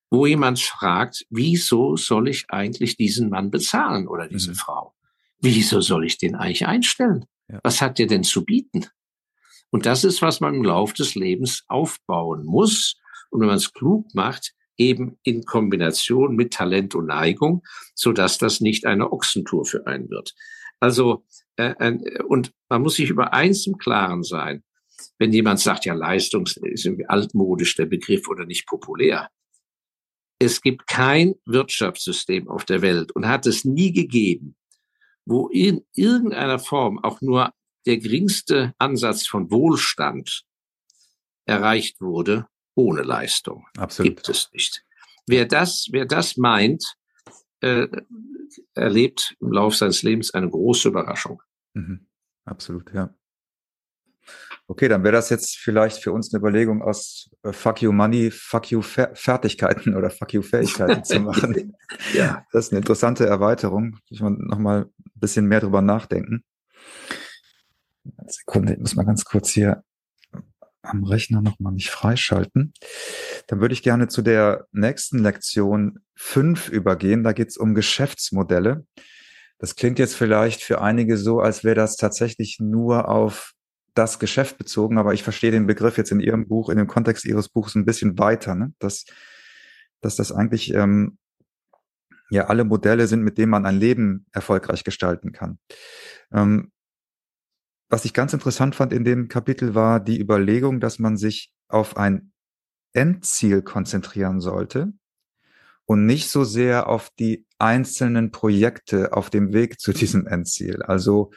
[0.08, 4.54] wo jemand fragt, wieso soll ich eigentlich diesen Mann bezahlen oder diese mhm.
[4.54, 4.94] Frau?
[5.40, 7.24] Wieso soll ich den eigentlich einstellen?
[7.48, 7.58] Ja.
[7.64, 8.86] Was hat der denn zu bieten?
[9.70, 13.00] Und das ist, was man im Laufe des Lebens aufbauen muss.
[13.30, 17.62] Und wenn man es klug macht, eben in Kombination mit Talent und Neigung,
[17.94, 20.34] so dass das nicht eine Ochsentour für einen wird.
[20.80, 21.24] Also,
[21.56, 21.74] äh,
[22.26, 24.64] und man muss sich über eins im Klaren sein.
[25.18, 29.28] Wenn jemand sagt, ja, Leistung ist irgendwie altmodisch der Begriff oder nicht populär,
[30.38, 34.56] es gibt kein Wirtschaftssystem auf der Welt und hat es nie gegeben,
[35.24, 37.52] wo in irgendeiner Form auch nur
[37.86, 40.42] der geringste Ansatz von Wohlstand
[41.46, 43.66] erreicht wurde ohne Leistung.
[43.76, 44.16] Absolut.
[44.16, 44.84] Gibt es nicht.
[45.26, 46.94] Wer das, wer das meint,
[47.60, 47.86] äh,
[48.74, 51.42] erlebt im Laufe seines Lebens eine große Überraschung.
[51.74, 52.06] Mhm.
[52.44, 53.14] Absolut, ja.
[54.68, 58.30] Okay, dann wäre das jetzt vielleicht für uns eine Überlegung aus äh, Fuck You Money,
[58.30, 61.76] Fuck You Fer Fertigkeiten oder Fuck You Fähigkeiten zu machen.
[62.14, 62.44] ja.
[62.52, 63.98] Das ist eine interessante Erweiterung.
[64.08, 66.44] Ich muss noch mal ein bisschen mehr drüber nachdenken.
[68.16, 69.84] Eine Sekunde, ich muss mal ganz kurz hier
[70.82, 72.72] am Rechner noch mal nicht freischalten.
[73.46, 77.22] Dann würde ich gerne zu der nächsten Lektion fünf übergehen.
[77.22, 78.84] Da geht es um Geschäftsmodelle.
[79.58, 83.52] Das klingt jetzt vielleicht für einige so, als wäre das tatsächlich nur auf
[83.94, 87.24] das Geschäft bezogen, aber ich verstehe den Begriff jetzt in Ihrem Buch, in dem Kontext
[87.24, 88.72] Ihres Buchs ein bisschen weiter, ne?
[88.78, 89.04] dass,
[90.00, 91.18] dass das eigentlich ähm,
[92.30, 95.58] ja alle Modelle sind, mit denen man ein Leben erfolgreich gestalten kann.
[96.32, 96.71] Ähm,
[97.92, 101.98] was ich ganz interessant fand in dem Kapitel war die Überlegung, dass man sich auf
[101.98, 102.32] ein
[102.94, 104.94] Endziel konzentrieren sollte
[105.84, 110.82] und nicht so sehr auf die einzelnen Projekte auf dem Weg zu diesem Endziel.
[110.82, 111.32] Also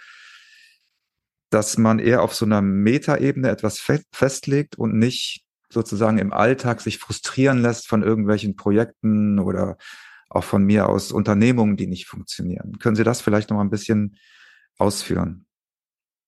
[1.50, 6.80] dass man eher auf so einer Metaebene etwas fe festlegt und nicht sozusagen im Alltag
[6.80, 9.76] sich frustrieren lässt von irgendwelchen Projekten oder
[10.30, 12.80] auch von mir aus Unternehmungen, die nicht funktionieren.
[12.80, 14.18] Können Sie das vielleicht noch mal ein bisschen
[14.78, 15.46] ausführen?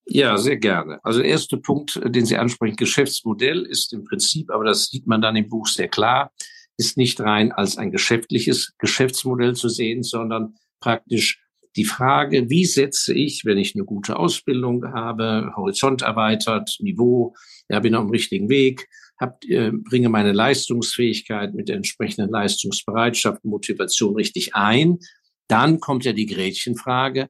[0.10, 1.04] Ja, sehr gerne.
[1.04, 5.22] Also der erste Punkt, den Sie ansprechen, Geschäftsmodell ist im Prinzip, aber das sieht man
[5.22, 6.32] dann im Buch sehr klar,
[6.78, 11.44] ist nicht rein als ein geschäftliches Geschäftsmodell zu sehen, sondern praktisch
[11.76, 17.36] die Frage, wie setze ich, wenn ich eine gute Ausbildung habe, Horizont erweitert, Niveau,
[17.70, 18.88] ja, bin auf dem richtigen Weg,
[19.20, 25.00] hab, äh, bringe meine Leistungsfähigkeit mit der entsprechenden Leistungsbereitschaft, Motivation richtig ein,
[25.48, 27.28] dann kommt ja die Gretchenfrage,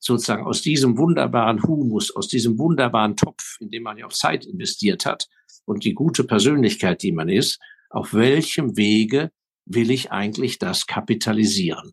[0.00, 4.46] sozusagen aus diesem wunderbaren Humus, aus diesem wunderbaren Topf, in dem man ja auch Zeit
[4.46, 5.28] investiert hat
[5.66, 7.60] und die gute Persönlichkeit, die man ist,
[7.90, 9.30] auf welchem Wege
[9.66, 11.92] will ich eigentlich das kapitalisieren?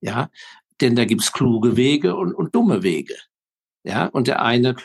[0.00, 0.30] Ja,
[0.80, 3.16] denn da gibt's kluge Wege und, und dumme Wege.
[3.84, 4.76] Ja, und der eine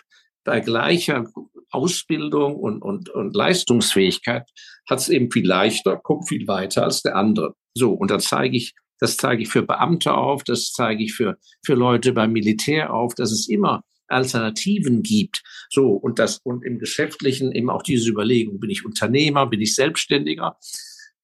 [0.43, 1.25] bei gleicher
[1.69, 4.49] Ausbildung und, und, und Leistungsfähigkeit
[4.89, 7.55] hat es eben viel leichter, kommt viel weiter als der andere.
[7.75, 11.37] So, und da zeige ich, das zeige ich für Beamte auf, das zeige ich für,
[11.61, 15.43] für Leute beim Militär auf, dass es immer Alternativen gibt.
[15.69, 19.75] So, und das, und im Geschäftlichen eben auch diese Überlegung, bin ich Unternehmer, bin ich
[19.75, 20.57] Selbstständiger?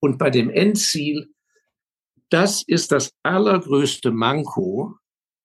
[0.01, 1.29] Und bei dem Endziel,
[2.29, 4.95] das ist das allergrößte Manko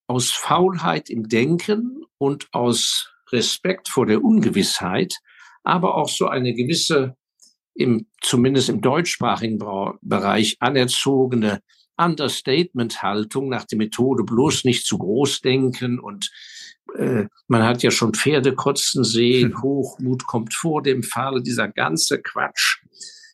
[0.08, 5.14] aus Faulheit im Denken und aus Respekt vor der Ungewissheit,
[5.62, 7.16] aber auch so eine gewisse,
[7.74, 9.60] im, zumindest im deutschsprachigen
[10.02, 11.60] Bereich anerzogene
[11.96, 16.30] Understatement-Haltung nach der Methode bloß nicht zu groß denken und
[16.96, 19.62] äh, man hat ja schon Pferde kotzen sehen, hm.
[19.62, 22.82] Hochmut kommt vor dem Fall, dieser ganze Quatsch.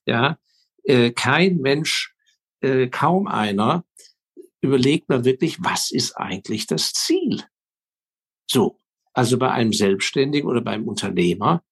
[0.06, 0.38] Ja,
[0.84, 2.14] äh, kein Mensch,
[2.60, 3.84] äh, kaum einer
[4.60, 7.42] überlegt man wirklich, was ist eigentlich das Ziel?
[8.46, 8.78] So,
[9.12, 11.62] also bei einem Selbstständigen oder beim Unternehmer,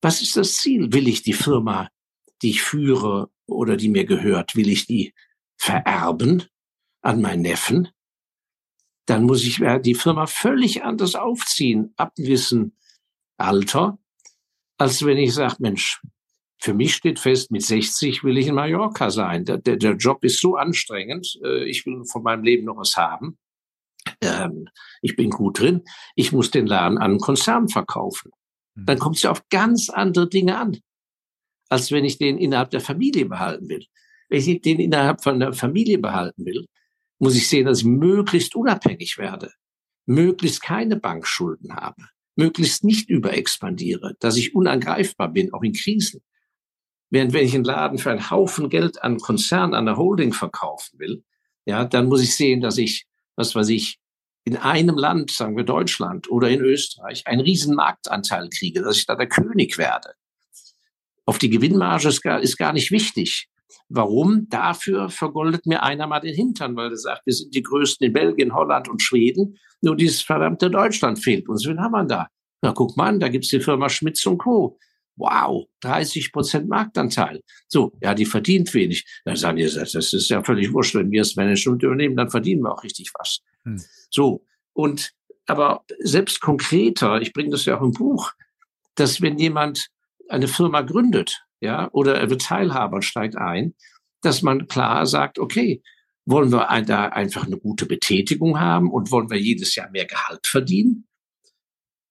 [0.00, 0.92] was ist das Ziel?
[0.92, 1.88] Will ich die Firma,
[2.42, 5.12] die ich führe oder die mir gehört, will ich die
[5.66, 6.44] vererben
[7.02, 7.88] an meinen Neffen?
[9.06, 12.76] Dann muss ich die Firma völlig anders aufziehen, ab gewissen
[13.36, 13.98] Alter,
[14.78, 16.00] als wenn ich sage, Mensch,
[16.58, 19.44] für mich steht fest, mit 60 will ich in Mallorca sein.
[19.44, 22.96] Der, der, der Job ist so anstrengend, äh, ich will von meinem Leben noch was
[22.96, 23.38] haben
[24.20, 24.68] ähm,
[25.02, 25.82] ich bin gut drin,
[26.14, 28.30] ich muss den Laden an einen Konzern verkaufen.
[28.74, 28.86] Mhm.
[28.86, 30.78] Dann kommt es ja auf ganz andere Dinge an,
[31.68, 33.86] als wenn ich den innerhalb der Familie behalten will.
[34.28, 36.66] Wenn ich den innerhalb von der Familie behalten will,
[37.18, 39.52] muss ich sehen, dass ich möglichst unabhängig werde,
[40.04, 42.02] möglichst keine Bankschulden habe,
[42.34, 46.22] möglichst nicht überexpandiere, dass ich unangreifbar bin, auch in Krisen.
[47.08, 50.32] Während wenn ich einen Laden für einen Haufen Geld an einen Konzern, an eine Holding
[50.32, 51.24] verkaufen will,
[51.64, 53.98] ja, dann muss ich sehen, dass ich was weiß ich,
[54.44, 59.06] in einem Land, sagen wir Deutschland oder in Österreich, einen riesen Marktanteil kriege, dass ich
[59.06, 60.14] da der König werde.
[61.24, 63.48] Auf die Gewinnmarge ist gar, ist gar nicht wichtig.
[63.88, 64.48] Warum?
[64.48, 68.12] Dafür vergoldet mir einer mal den Hintern, weil er sagt, wir sind die Größten in
[68.12, 69.58] Belgien, Holland und Schweden.
[69.80, 71.66] Nur dieses verdammte Deutschland fehlt uns.
[71.66, 72.28] Wen haben wir da?
[72.62, 74.78] Na, guck mal an, da gibt's die Firma Schmitz und Co.
[75.16, 77.40] Wow, 30 Prozent Marktanteil.
[77.68, 79.06] So, ja, die verdient wenig.
[79.24, 80.94] Dann sagen die, das ist ja völlig wurscht.
[80.94, 83.40] Wenn wir das Management übernehmen, dann verdienen wir auch richtig was.
[83.64, 83.82] Hm.
[84.10, 85.12] So, und
[85.46, 88.32] aber selbst konkreter, ich bringe das ja auch im Buch,
[88.96, 89.88] dass wenn jemand
[90.28, 93.74] eine Firma gründet, ja, oder er wird Teilhaber und steigt ein,
[94.22, 95.82] dass man klar sagt, okay,
[96.24, 100.46] wollen wir da einfach eine gute Betätigung haben und wollen wir jedes Jahr mehr Gehalt
[100.46, 101.06] verdienen?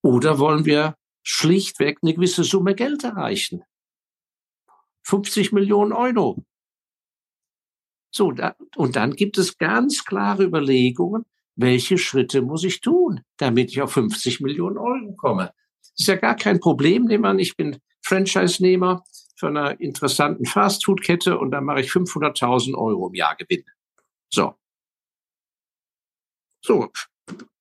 [0.01, 3.63] Oder wollen wir schlichtweg eine gewisse Summe Geld erreichen.
[5.03, 6.45] 50 Millionen Euro.
[8.12, 13.71] So, da, und dann gibt es ganz klare Überlegungen, welche Schritte muss ich tun, damit
[13.71, 15.51] ich auf 50 Millionen Euro komme.
[15.81, 19.03] Das ist ja gar kein Problem, nehmen wir ich bin Franchise-Nehmer
[19.36, 23.63] für einer interessanten Fastfood-Kette und dann mache ich 500.000 Euro im Jahr Gewinn.
[24.30, 24.56] So.
[26.62, 26.89] So.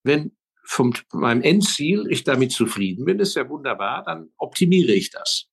[0.03, 5.47] Wenn vom meinem Endziel ich damit zufrieden bin, ist ja wunderbar, dann optimiere ich das.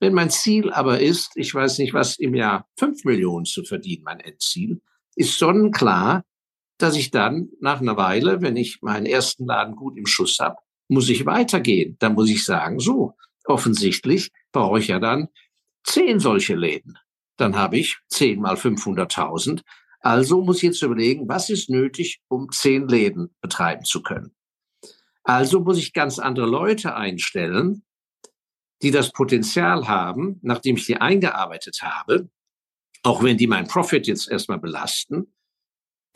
[0.00, 4.02] Wenn mein Ziel aber ist, ich weiß nicht was, im Jahr fünf Millionen zu verdienen,
[4.04, 4.82] mein Endziel,
[5.16, 6.24] ist sonnenklar,
[6.78, 10.56] dass ich dann nach einer Weile, wenn ich meinen ersten Laden gut im Schuss habe,
[10.88, 11.96] muss ich weitergehen.
[12.00, 13.14] Dann muss ich sagen, so,
[13.44, 15.28] offensichtlich brauche ich ja dann
[15.84, 16.98] zehn solche Läden.
[17.36, 19.62] Dann habe ich zehn mal 500.000
[20.04, 24.36] also muss ich jetzt überlegen, was ist nötig, um zehn Läden betreiben zu können.
[25.22, 27.84] Also muss ich ganz andere Leute einstellen,
[28.82, 32.28] die das Potenzial haben, nachdem ich die eingearbeitet habe,
[33.02, 35.32] auch wenn die mein Profit jetzt erstmal belasten,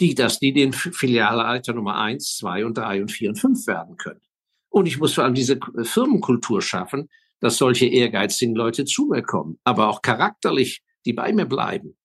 [0.00, 3.96] die, dass die den Filialleiter Nummer eins, zwei und drei und vier und fünf werden
[3.96, 4.20] können.
[4.68, 7.08] Und ich muss vor allem diese Firmenkultur schaffen,
[7.40, 11.96] dass solche ehrgeizigen Leute zu mir kommen, aber auch charakterlich, die bei mir bleiben.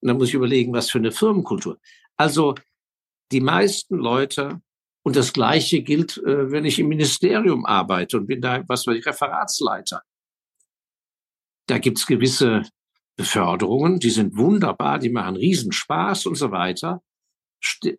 [0.00, 1.78] Und dann muss ich überlegen, was für eine Firmenkultur.
[2.16, 2.54] Also
[3.32, 4.60] die meisten Leute,
[5.02, 8.96] und das Gleiche gilt, äh, wenn ich im Ministerium arbeite und bin da, was weiß
[8.96, 10.02] ich, Referatsleiter.
[11.66, 12.62] Da gibt's gewisse
[13.16, 17.02] Beförderungen, die sind wunderbar, die machen Riesenspaß und so weiter.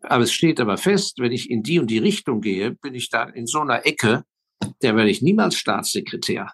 [0.01, 3.09] Aber es steht aber fest, wenn ich in die und die Richtung gehe, bin ich
[3.09, 4.23] da in so einer Ecke,
[4.81, 6.51] der werde ich niemals Staatssekretär.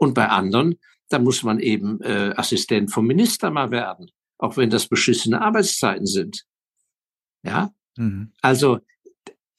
[0.00, 0.78] Und bei anderen,
[1.08, 6.06] da muss man eben äh, Assistent vom Minister mal werden auch wenn das beschissene Arbeitszeiten
[6.06, 6.44] sind.
[7.42, 8.32] Ja, mhm.
[8.40, 8.80] also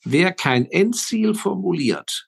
[0.03, 2.27] wer kein Endziel formuliert,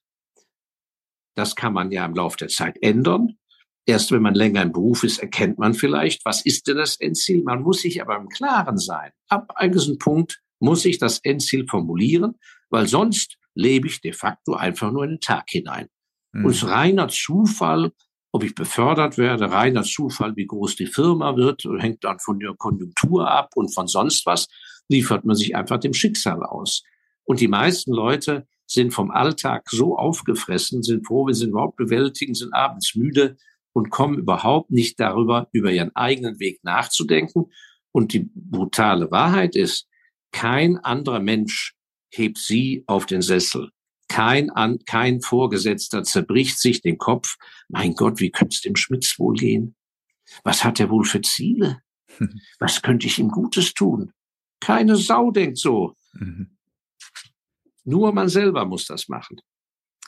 [1.36, 3.38] das kann man ja im Laufe der Zeit ändern.
[3.86, 7.43] Erst wenn man länger im Beruf ist, erkennt man vielleicht, was ist denn das Endziel?
[7.43, 9.11] Man muss sich aber im Klaren sein.
[9.28, 12.39] Ab einem gewissen Punkt muss ich das Endziel formulieren,
[12.70, 15.89] weil sonst lebe ich de facto einfach nur in den Tag hinein.
[16.34, 16.46] Mhm.
[16.46, 17.92] Und es ist reiner Zufall,
[18.32, 22.56] ob ich befördert werde, reiner Zufall, wie groß die Firma wird, hängt dann von der
[22.56, 24.48] Konjunktur ab und von sonst was,
[24.90, 26.84] liefert man sich einfach dem Schicksal aus.
[27.26, 32.34] Und die meisten Leute sind vom Alltag so aufgefressen, sind froh, wenn sie überhaupt bewältigen,
[32.34, 33.38] sind abends müde
[33.72, 37.52] und kommen überhaupt nicht darüber, über ihren eigenen Weg nachzudenken.
[37.92, 39.88] Und die brutale Wahrheit ist,
[40.32, 41.76] kein anderer Mensch
[42.10, 43.70] hebt sie auf den Sessel.
[44.14, 47.36] Kein, an, kein Vorgesetzter zerbricht sich den Kopf.
[47.68, 49.76] Mein Gott, wie könnte es dem Schmitz wohl gehen?
[50.43, 51.82] Was hat er wohl für Ziele?
[52.59, 54.14] Was könnte ich ihm Gutes tun?
[54.59, 55.95] Keine Sau denkt so.
[56.11, 56.55] Mhm.
[57.86, 59.41] Nur man selber muss das machen.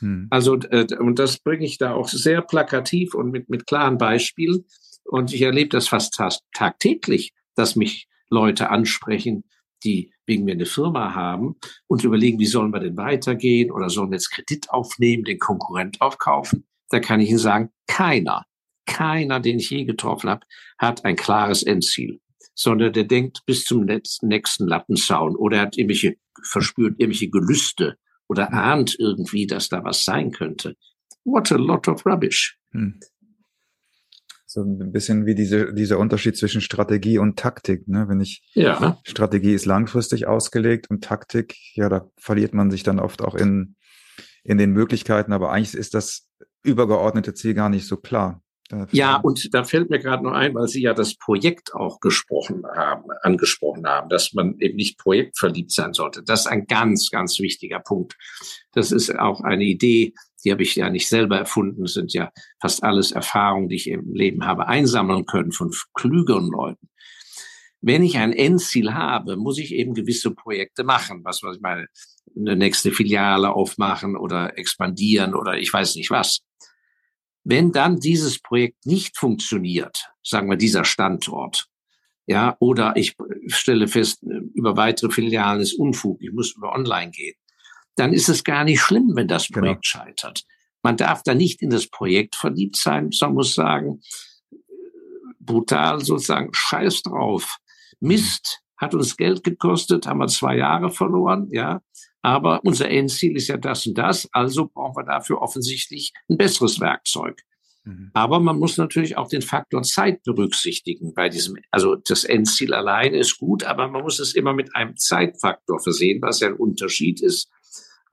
[0.01, 0.27] Mhm.
[0.29, 4.65] Also, äh, und das bringe ich da auch sehr plakativ und mit, mit klaren Beispielen.
[5.05, 6.15] Und ich erlebe das fast
[6.53, 9.45] tagtäglich, dass mich Leute ansprechen,
[9.83, 11.55] die wegen mir eine Firma haben
[11.87, 16.01] und überlegen, wie sollen wir denn weitergehen oder sollen wir jetzt Kredit aufnehmen, den Konkurrent
[16.01, 16.65] aufkaufen.
[16.89, 18.45] Da kann ich Ihnen sagen, keiner,
[18.85, 20.45] keiner, den ich je getroffen habe,
[20.77, 22.19] hat ein klares Endziel,
[22.53, 27.97] sondern der denkt bis zum nächsten Lattenzaun oder hat irgendwelche, verspürt irgendwelche Gelüste
[28.27, 30.75] oder ahnt irgendwie, dass da was sein könnte.
[31.23, 32.57] What a lot of rubbish.
[32.71, 32.99] Hm.
[34.55, 37.89] So ein bisschen wie diese, dieser Unterschied zwischen Strategie und Taktik.
[37.89, 38.05] Ne?
[38.07, 38.97] Wenn ich ja.
[39.03, 43.75] Strategie ist langfristig ausgelegt und Taktik, ja, da verliert man sich dann oft auch in,
[44.45, 46.29] in den Möglichkeiten, aber eigentlich ist das
[46.63, 48.41] übergeordnete Ziel gar nicht so klar.
[48.91, 52.63] Ja, und da fällt mir gerade noch ein, weil Sie ja das Projekt auch gesprochen
[52.65, 56.23] haben, angesprochen haben, dass man eben nicht projektverliebt sein sollte.
[56.23, 58.15] Das ist ein ganz, ganz wichtiger Punkt.
[58.71, 60.13] Das ist auch eine Idee,
[60.45, 61.81] die habe ich ja nicht selber erfunden.
[61.81, 62.31] Das sind ja
[62.61, 66.89] fast alles Erfahrungen, die ich im Leben habe einsammeln können von klügeren Leuten.
[67.81, 71.21] Wenn ich ein Endziel habe, muss ich eben gewisse Projekte machen.
[71.23, 71.87] Was, was ich meine,
[72.35, 76.41] eine nächste Filiale aufmachen oder expandieren oder ich weiß nicht was.
[77.43, 81.67] Wenn dann dieses Projekt nicht funktioniert, sagen wir dieser Standort,
[82.27, 83.15] ja, oder ich
[83.47, 84.23] stelle fest,
[84.55, 87.35] über weitere Filialen ist Unfug, ich muss über Online gehen,
[87.95, 89.59] dann ist es gar nicht schlimm, wenn das genau.
[89.59, 90.05] Projekt genau.
[90.05, 90.43] scheitert.
[90.83, 94.01] Man darf da nicht in das Projekt verliebt sein, sondern muss sagen,
[95.39, 97.57] brutal sozusagen, scheiß drauf.
[97.99, 101.81] Mist, hat uns Geld gekostet, haben wir zwei Jahre verloren, ja.
[102.21, 106.79] Aber unser Endziel ist ja das und das, also brauchen wir dafür offensichtlich ein besseres
[106.79, 107.41] Werkzeug.
[107.83, 108.09] Mhm.
[108.13, 113.17] Aber man muss natürlich auch den Faktor Zeit berücksichtigen bei diesem, also das Endziel alleine
[113.17, 117.21] ist gut, aber man muss es immer mit einem Zeitfaktor versehen, was ja ein Unterschied
[117.21, 117.51] ist,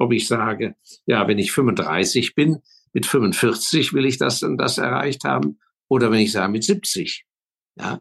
[0.03, 0.75] ob ich sage,
[1.07, 2.59] ja, wenn ich 35 bin,
[2.93, 7.25] mit 45 will ich das und das erreicht haben, oder wenn ich sage, mit 70.
[7.77, 8.01] Ja,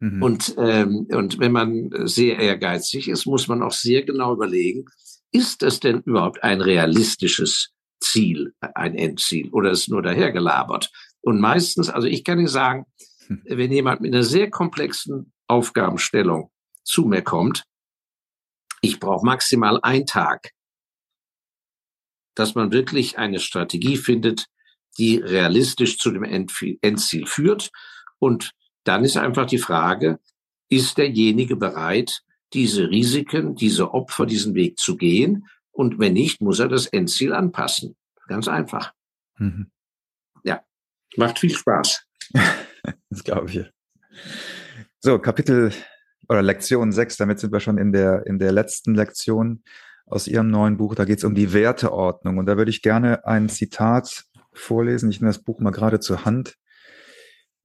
[0.00, 0.22] mhm.
[0.22, 4.86] Und, ähm, und wenn man sehr ehrgeizig ist, muss man auch sehr genau überlegen,
[5.30, 7.70] ist es denn überhaupt ein realistisches
[8.00, 10.90] Ziel, ein Endziel oder ist nur dahergelabert?
[11.20, 12.86] Und meistens, also ich kann Ihnen sagen,
[13.28, 13.42] hm.
[13.44, 16.50] wenn jemand mit einer sehr komplexen Aufgabenstellung
[16.82, 17.64] zu mir kommt,
[18.80, 20.50] ich brauche maximal einen Tag,
[22.34, 24.46] dass man wirklich eine Strategie findet,
[24.98, 27.70] die realistisch zu dem Endziel führt.
[28.18, 28.52] Und
[28.84, 30.18] dann ist einfach die Frage,
[30.68, 32.22] ist derjenige bereit,
[32.52, 35.46] diese Risiken, diese Opfer, diesen Weg zu gehen.
[35.70, 37.96] Und wenn nicht, muss er das Endziel anpassen.
[38.26, 38.92] Ganz einfach.
[39.38, 39.70] Mhm.
[40.44, 40.62] Ja,
[41.16, 42.06] macht viel Spaß.
[43.10, 43.64] das glaube ich.
[45.00, 45.72] So, Kapitel
[46.28, 49.64] oder Lektion 6, damit sind wir schon in der, in der letzten Lektion
[50.10, 50.94] aus Ihrem neuen Buch.
[50.94, 52.38] Da geht es um die Werteordnung.
[52.38, 55.10] Und da würde ich gerne ein Zitat vorlesen.
[55.10, 56.56] Ich nehme das Buch mal gerade zur Hand.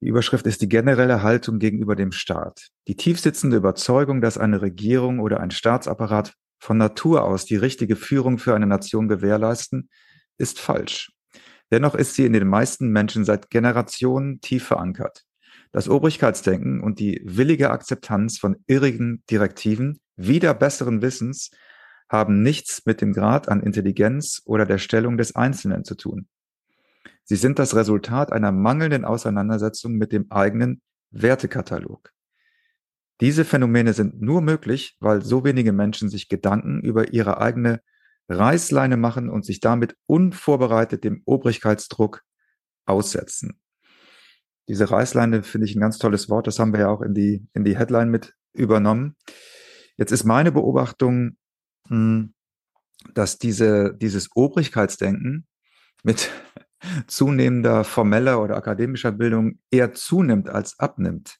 [0.02, 2.68] Die Überschrift ist die generelle Haltung gegenüber dem Staat.
[2.88, 8.38] Die tiefsitzende Überzeugung, dass eine Regierung oder ein Staatsapparat von Natur aus die richtige Führung
[8.38, 9.90] für eine Nation gewährleisten,
[10.38, 11.12] ist falsch.
[11.72, 15.24] Dennoch ist sie in den meisten Menschen seit Generationen tief verankert.
[15.72, 21.52] Das Obrigkeitsdenken und die willige Akzeptanz von irrigen Direktiven wieder besseren Wissens
[22.10, 26.28] haben nichts mit dem Grad an Intelligenz oder der Stellung des Einzelnen zu tun.
[27.24, 32.12] Sie sind das Resultat einer mangelnden Auseinandersetzung mit dem eigenen Wertekatalog.
[33.22, 37.82] Diese Phänomene sind nur möglich, weil so wenige Menschen sich Gedanken über ihre eigene
[38.28, 42.22] Reißleine machen und sich damit unvorbereitet dem Obrigkeitsdruck
[42.86, 43.60] aussetzen.
[44.68, 46.48] Diese Reißleine finde ich ein ganz tolles Wort.
[46.48, 49.16] Das haben wir ja auch in die, in die Headline mit übernommen.
[49.96, 51.38] Jetzt ist meine Beobachtung,
[51.90, 55.46] dass diese, dieses Obrigkeitsdenken
[56.04, 56.30] mit
[57.08, 61.38] zunehmender formeller oder akademischer Bildung eher zunimmt als abnimmt.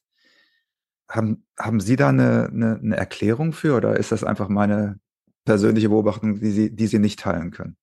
[1.08, 4.98] Haben, haben Sie da eine, eine, eine Erklärung für oder ist das einfach meine
[5.44, 7.76] persönliche Beobachtung, die Sie, die Sie nicht teilen können?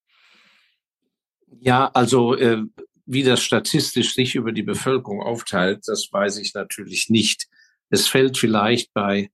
[1.59, 2.63] Ja, also äh,
[3.05, 7.47] wie das statistisch sich über die Bevölkerung aufteilt, das weiß ich natürlich nicht.
[7.89, 9.29] Es fällt vielleicht bei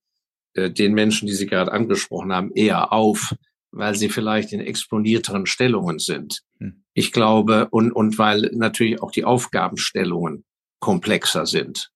[0.53, 3.35] äh, den Menschen, die Sie gerade angesprochen haben, eher auf,
[3.71, 6.41] weil sie vielleicht in exponierteren Stellungen sind.
[6.59, 6.83] Hm.
[6.93, 10.43] Ich glaube, und, und weil natürlich auch die Aufgabenstellungen
[10.79, 11.91] komplexer sind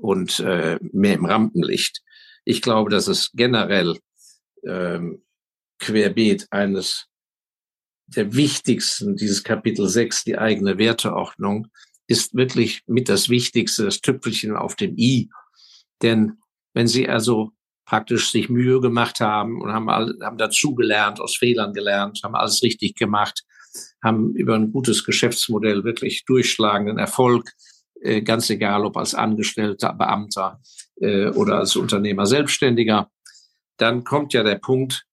[0.00, 2.02] und äh, mehr im Rampenlicht.
[2.44, 3.98] Ich glaube, dass es generell
[4.64, 5.22] ähm,
[5.78, 7.06] querbeet eines
[8.06, 11.68] der wichtigsten, dieses Kapitel 6, die eigene Werteordnung,
[12.06, 15.28] ist wirklich mit das Wichtigste, das Tüpfelchen auf dem I.
[16.00, 16.38] Denn
[16.72, 17.52] wenn Sie also
[17.88, 22.62] praktisch sich Mühe gemacht haben und haben, all, haben dazugelernt, aus Fehlern gelernt, haben alles
[22.62, 23.44] richtig gemacht,
[24.04, 27.50] haben über ein gutes Geschäftsmodell wirklich durchschlagenden Erfolg,
[28.02, 30.60] äh, ganz egal ob als Angestellter, Beamter
[31.00, 33.10] äh, oder als Unternehmer, Selbstständiger.
[33.78, 35.06] Dann kommt ja der Punkt,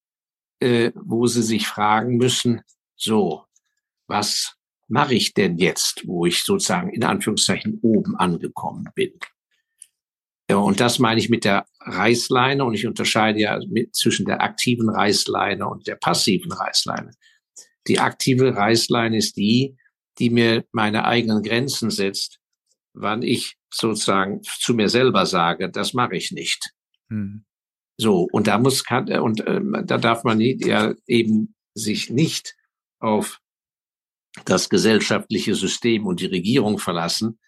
[0.60, 2.60] äh, wo sie sich fragen müssen,
[2.98, 3.46] so,
[4.08, 4.58] was
[4.90, 9.14] mache ich denn jetzt, wo ich sozusagen in Anführungszeichen oben angekommen bin?
[10.50, 14.42] Ja, und das meine ich mit der Reißleine und ich unterscheide ja mit, zwischen der
[14.42, 17.12] aktiven Reißleine und der passiven Reißleine.
[17.88, 19.78] Die aktive Reißleine ist die,
[20.20, 22.40] die mir meine eigenen Grenzen setzt,
[22.94, 26.72] wann ich sozusagen zu mir selber sage, das mache ich nicht.
[27.10, 27.46] Mhm.
[27.98, 32.56] So, und da muss kann, und ähm, da darf man ja eben sich nicht
[33.00, 33.40] auf
[34.44, 37.40] das gesellschaftliche System und die Regierung verlassen,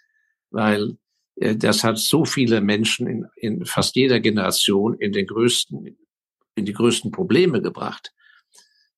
[0.51, 0.95] weil äh,
[1.39, 5.97] das hat so viele Menschen in, in fast jeder Generation in den größten,
[6.55, 8.11] in die größten Probleme gebracht.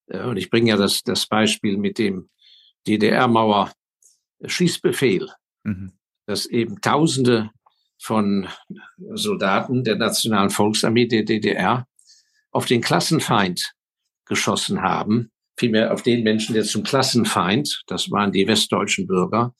[0.07, 2.29] Äh, und ich bringe ja das, das Beispiel mit dem
[2.87, 3.71] DDR-Mauer
[4.45, 5.29] Schießbefehl,
[5.63, 5.93] mhm.
[6.25, 7.51] dass eben Tausende
[8.01, 8.47] von
[8.97, 11.85] Soldaten der Nationalen Volksarmee der DDR
[12.51, 13.73] auf den Klassenfeind
[14.25, 19.53] geschossen haben, vielmehr auf den Menschen, der zum Klassenfeind, das waren die westdeutschen Bürger,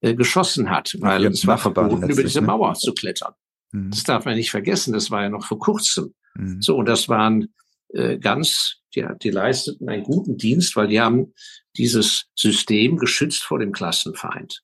[0.00, 2.46] äh, geschossen hat, weil ja, es war verboten, über diese ne?
[2.46, 3.32] Mauer zu klettern.
[3.72, 3.90] Mhm.
[3.90, 6.14] Das darf man nicht vergessen, das war ja noch vor kurzem.
[6.34, 6.60] Mhm.
[6.60, 7.54] So, und das waren
[7.88, 11.32] äh, ganz, die, die leisteten einen guten Dienst, weil die haben
[11.76, 14.62] dieses System geschützt vor dem Klassenfeind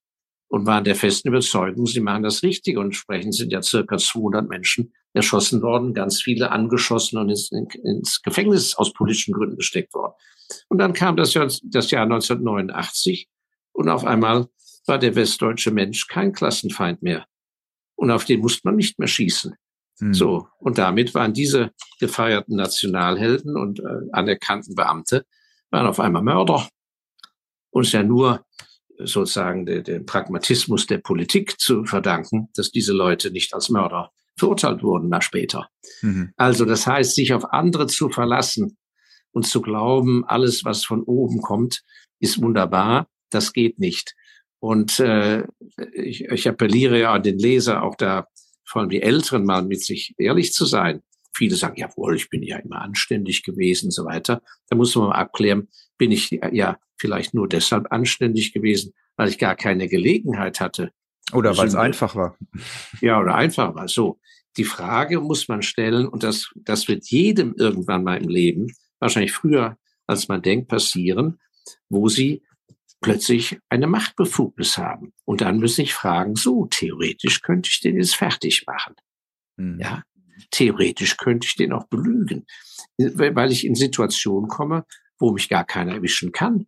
[0.49, 2.79] und waren der festen Überzeugung, sie machen das Richtige.
[2.79, 8.21] Und entsprechend sind ja circa 200 Menschen erschossen worden, ganz viele angeschossen und ins, ins
[8.23, 10.13] Gefängnis aus politischen Gründen gesteckt worden.
[10.69, 13.29] Und dann kam das Jahr, das Jahr 1989
[13.73, 14.49] und auf einmal
[14.87, 17.27] war der westdeutsche Mensch kein Klassenfeind mehr.
[17.95, 19.55] Und auf den musste man nicht mehr schießen.
[20.01, 20.15] Hm.
[20.15, 20.49] So.
[20.59, 21.71] Und damit waren diese
[22.01, 25.25] gefeierten Nationalhelden und äh, anerkannten Beamte
[25.71, 26.69] waren auf einmal Mörder.
[27.71, 28.45] Und es ist ja nur
[28.99, 34.83] sozusagen den, den Pragmatismus der Politik zu verdanken, dass diese Leute nicht als Mörder verurteilt
[34.83, 35.69] wurden nach später.
[36.03, 36.33] Mhm.
[36.37, 38.77] Also das heißt, sich auf andere zu verlassen
[39.33, 41.83] und zu glauben, alles, was von oben kommt,
[42.19, 44.15] ist wunderbar, das geht nicht.
[44.63, 45.43] Und äh,
[45.93, 48.29] ich, ich appelliere ja an den Leser, auch da
[48.65, 51.03] vor allem die Älteren mal mit sich ehrlich zu sein.
[51.35, 54.41] Viele sagen, jawohl, ich bin ja immer anständig gewesen und so weiter.
[54.69, 55.67] Da muss man mal abklären,
[55.99, 60.93] bin ich ja vielleicht nur deshalb anständig gewesen, weil ich gar keine Gelegenheit hatte.
[61.33, 62.39] Oder weil es einfach war.
[63.01, 63.89] Ja, oder einfach war.
[63.89, 64.21] So.
[64.57, 68.69] Die Frage muss man stellen, und das, das wird jedem irgendwann mal im Leben,
[69.01, 71.41] wahrscheinlich früher als man denkt, passieren,
[71.89, 72.43] wo sie
[73.03, 75.13] plötzlich eine Machtbefugnis haben.
[75.25, 78.95] Und dann müssen ich fragen, so, theoretisch könnte ich den jetzt fertig machen.
[79.57, 79.79] Mhm.
[79.81, 80.03] Ja,
[80.51, 82.47] theoretisch könnte ich den auch belügen,
[82.97, 84.87] weil ich in Situationen komme,
[85.19, 86.67] wo mich gar keiner erwischen kann.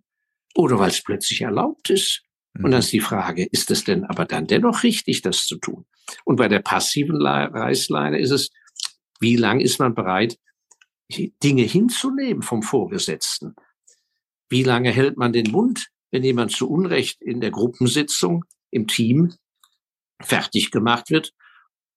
[0.54, 2.22] Oder weil es plötzlich erlaubt ist.
[2.52, 2.64] Mhm.
[2.64, 5.86] Und dann ist die Frage, ist es denn aber dann dennoch richtig, das zu tun?
[6.24, 8.50] Und bei der passiven Reißleine ist es,
[9.20, 10.38] wie lang ist man bereit,
[11.42, 13.54] Dinge hinzunehmen vom Vorgesetzten?
[14.48, 19.34] Wie lange hält man den Mund, wenn jemand zu Unrecht in der Gruppensitzung im Team
[20.22, 21.32] fertig gemacht wird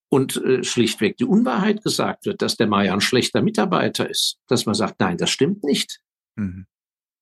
[0.10, 4.66] und äh, schlichtweg die Unwahrheit gesagt wird, dass der Meier ein schlechter Mitarbeiter ist, dass
[4.66, 6.00] man sagt, nein, das stimmt nicht.
[6.36, 6.66] Mhm.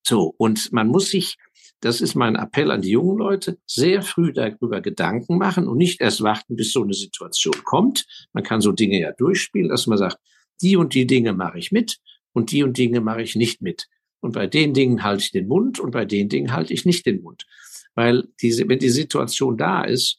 [0.08, 1.36] So, und man muss sich,
[1.82, 6.00] das ist mein Appell an die jungen Leute, sehr früh darüber Gedanken machen und nicht
[6.00, 8.06] erst warten, bis so eine Situation kommt.
[8.32, 10.18] Man kann so Dinge ja durchspielen, dass man sagt,
[10.62, 11.98] die und die Dinge mache ich mit
[12.32, 13.90] und die und Dinge mache ich nicht mit.
[14.26, 17.06] Und bei den Dingen halte ich den Mund und bei den Dingen halte ich nicht
[17.06, 17.46] den Mund.
[17.94, 20.18] Weil diese, wenn die Situation da ist,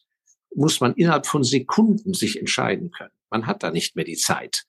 [0.55, 3.11] muss man innerhalb von Sekunden sich entscheiden können.
[3.29, 4.63] Man hat da nicht mehr die Zeit.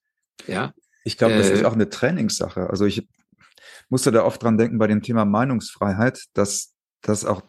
[0.49, 0.75] Ja.
[1.05, 2.69] Ich glaube, das äh, ist auch eine Trainingssache.
[2.69, 3.07] Also ich
[3.89, 7.43] musste da oft dran denken bei dem Thema Meinungsfreiheit, dass, dass auch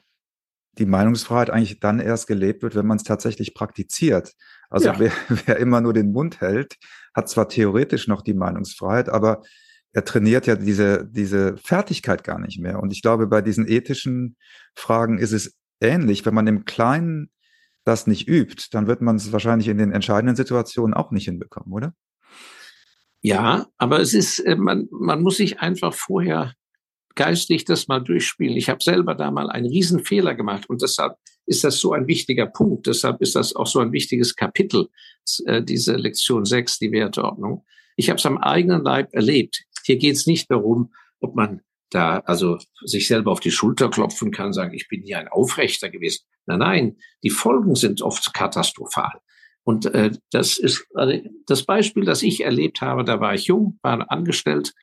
[0.77, 4.35] die Meinungsfreiheit eigentlich dann erst gelebt wird, wenn man es tatsächlich praktiziert.
[4.69, 4.99] Also ja.
[4.99, 5.11] wer,
[5.47, 6.75] wer immer nur den Mund hält,
[7.15, 9.41] hat zwar theoretisch noch die Meinungsfreiheit, aber
[9.93, 12.79] er trainiert ja diese, diese Fertigkeit gar nicht mehr.
[12.79, 14.37] Und ich glaube, bei diesen ethischen
[14.75, 16.25] Fragen ist es ähnlich.
[16.25, 17.31] Wenn man im Kleinen
[17.85, 21.73] das nicht übt, dann wird man es wahrscheinlich in den entscheidenden Situationen auch nicht hinbekommen,
[21.73, 21.93] oder?
[23.21, 26.53] Ja, aber es ist, äh, man, man muss sich einfach vorher
[27.15, 28.55] geistig das mal durchspielen.
[28.55, 32.45] Ich habe selber da mal einen Riesenfehler gemacht und deshalb ist das so ein wichtiger
[32.45, 32.87] Punkt.
[32.87, 34.87] Deshalb ist das auch so ein wichtiges Kapitel,
[35.45, 37.65] äh, diese Lektion 6, die Werteordnung.
[37.97, 39.65] Ich habe es am eigenen Leib erlebt.
[39.89, 44.29] Hier geht es nicht darum, ob man da also sich selber auf die Schulter klopfen
[44.29, 46.25] kann, sagen, ich bin hier ein Aufrechter gewesen.
[46.45, 49.19] Nein, nein, die Folgen sind oft katastrophal.
[49.63, 53.03] Und äh, das ist also das Beispiel, das ich erlebt habe.
[53.03, 54.75] Da war ich jung, war angestellt,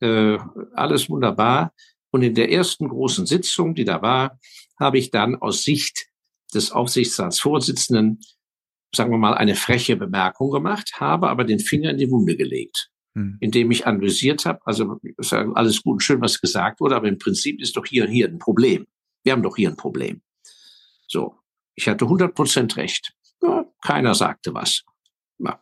[0.00, 0.36] äh,
[0.74, 1.72] alles wunderbar.
[2.10, 4.38] Und in der ersten großen Sitzung, die da war,
[4.78, 6.08] habe ich dann aus Sicht
[6.52, 8.20] des Aufsichtsratsvorsitzenden,
[8.94, 12.91] sagen wir mal, eine freche Bemerkung gemacht, habe aber den Finger in die Wunde gelegt,
[13.14, 13.36] hm.
[13.40, 14.98] indem ich analysiert habe, also
[15.54, 18.38] alles gut und schön, was gesagt wurde, aber im Prinzip ist doch hier hier ein
[18.38, 18.86] Problem.
[19.22, 20.22] Wir haben doch hier ein Problem.
[21.06, 21.36] So,
[21.74, 23.12] ich hatte 100 Prozent recht.
[23.42, 24.82] Ja, keiner sagte was.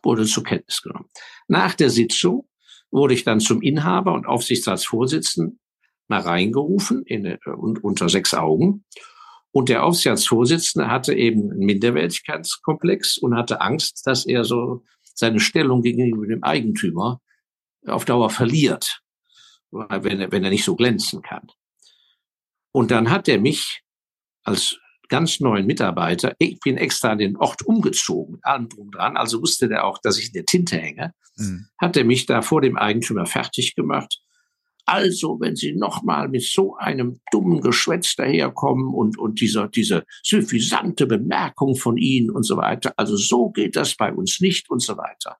[0.03, 1.09] Wurde zur Kenntnis genommen.
[1.47, 2.47] Nach der Sitzung
[2.91, 5.59] wurde ich dann zum Inhaber und Aufsichtsratsvorsitzenden
[6.07, 8.85] mal reingerufen in, äh, unter sechs Augen.
[9.51, 14.83] Und der Aufsichtsratsvorsitzende hatte eben einen Minderwertigkeitskomplex und hatte Angst, dass er so
[15.15, 17.19] seine Stellung gegenüber dem Eigentümer
[17.87, 19.01] auf Dauer verliert,
[19.71, 21.47] wenn er, wenn er nicht so glänzen kann.
[22.71, 23.81] Und dann hat er mich
[24.43, 24.77] als
[25.09, 29.41] ganz neuen Mitarbeiter, ich bin extra an den Ort umgezogen, mit allem drum dran, also
[29.41, 31.67] wusste der auch, dass ich in der Tinte hänge, mhm.
[31.77, 34.21] hat er mich da vor dem Eigentümer fertig gemacht.
[34.85, 41.05] Also, wenn Sie nochmal mit so einem dummen Geschwätz daherkommen und, und dieser, diese suffisante
[41.05, 44.97] Bemerkung von Ihnen und so weiter, also so geht das bei uns nicht und so
[44.97, 45.37] weiter.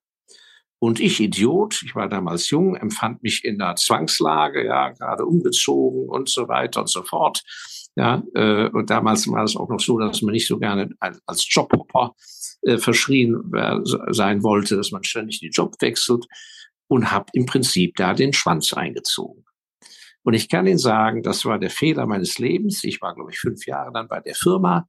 [0.83, 6.09] Und ich, Idiot, ich war damals jung, empfand mich in einer Zwangslage, ja, gerade umgezogen
[6.09, 7.43] und so weiter und so fort.
[7.95, 11.45] Ja, äh, und damals war es auch noch so, dass man nicht so gerne als
[11.47, 12.15] Jobhopper
[12.63, 13.77] äh, verschrien äh,
[14.09, 16.25] sein wollte, dass man ständig den Job wechselt
[16.87, 19.45] und habe im Prinzip da den Schwanz eingezogen.
[20.23, 22.83] Und ich kann Ihnen sagen, das war der Fehler meines Lebens.
[22.83, 24.87] Ich war, glaube ich, fünf Jahre dann bei der Firma.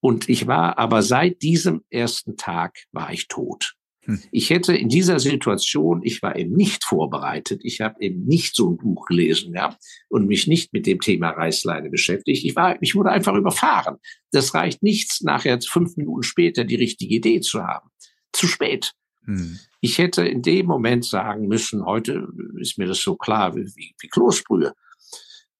[0.00, 3.76] Und ich war aber seit diesem ersten Tag war ich tot.
[4.30, 8.70] Ich hätte in dieser Situation, ich war eben nicht vorbereitet, ich habe eben nicht so
[8.70, 9.76] ein Buch gelesen ja,
[10.08, 12.44] und mich nicht mit dem Thema Reißleine beschäftigt.
[12.44, 13.96] Ich war, ich wurde einfach überfahren.
[14.32, 17.90] Das reicht nichts, nachher fünf Minuten später die richtige Idee zu haben.
[18.32, 18.92] Zu spät.
[19.24, 19.58] Hm.
[19.80, 23.94] Ich hätte in dem Moment sagen müssen, heute ist mir das so klar wie, wie,
[23.98, 24.74] wie Kloßbrühe.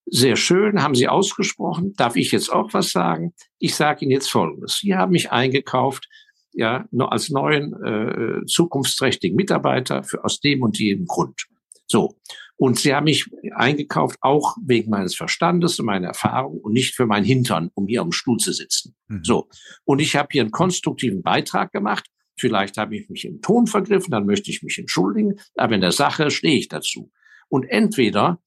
[0.06, 1.94] Sehr schön, haben Sie ausgesprochen.
[1.96, 3.32] Darf ich jetzt auch was sagen?
[3.58, 4.78] Ich sage Ihnen jetzt Folgendes.
[4.78, 6.08] Sie haben mich eingekauft
[6.52, 11.46] ja, als neuen äh, zukunftsträchtigen Mitarbeiter für, aus dem und jedem Grund.
[11.86, 12.16] So.
[12.56, 17.06] Und sie haben mich eingekauft, auch wegen meines Verstandes und meiner Erfahrung und nicht für
[17.06, 18.94] mein Hintern, um hier am Stuhl zu sitzen.
[19.08, 19.24] Mhm.
[19.24, 19.48] So.
[19.84, 22.06] Und ich habe hier einen konstruktiven Beitrag gemacht.
[22.36, 25.36] Vielleicht habe ich mich im Ton vergriffen, dann möchte ich mich entschuldigen.
[25.56, 27.10] Aber in der Sache stehe ich dazu.
[27.48, 28.42] Und entweder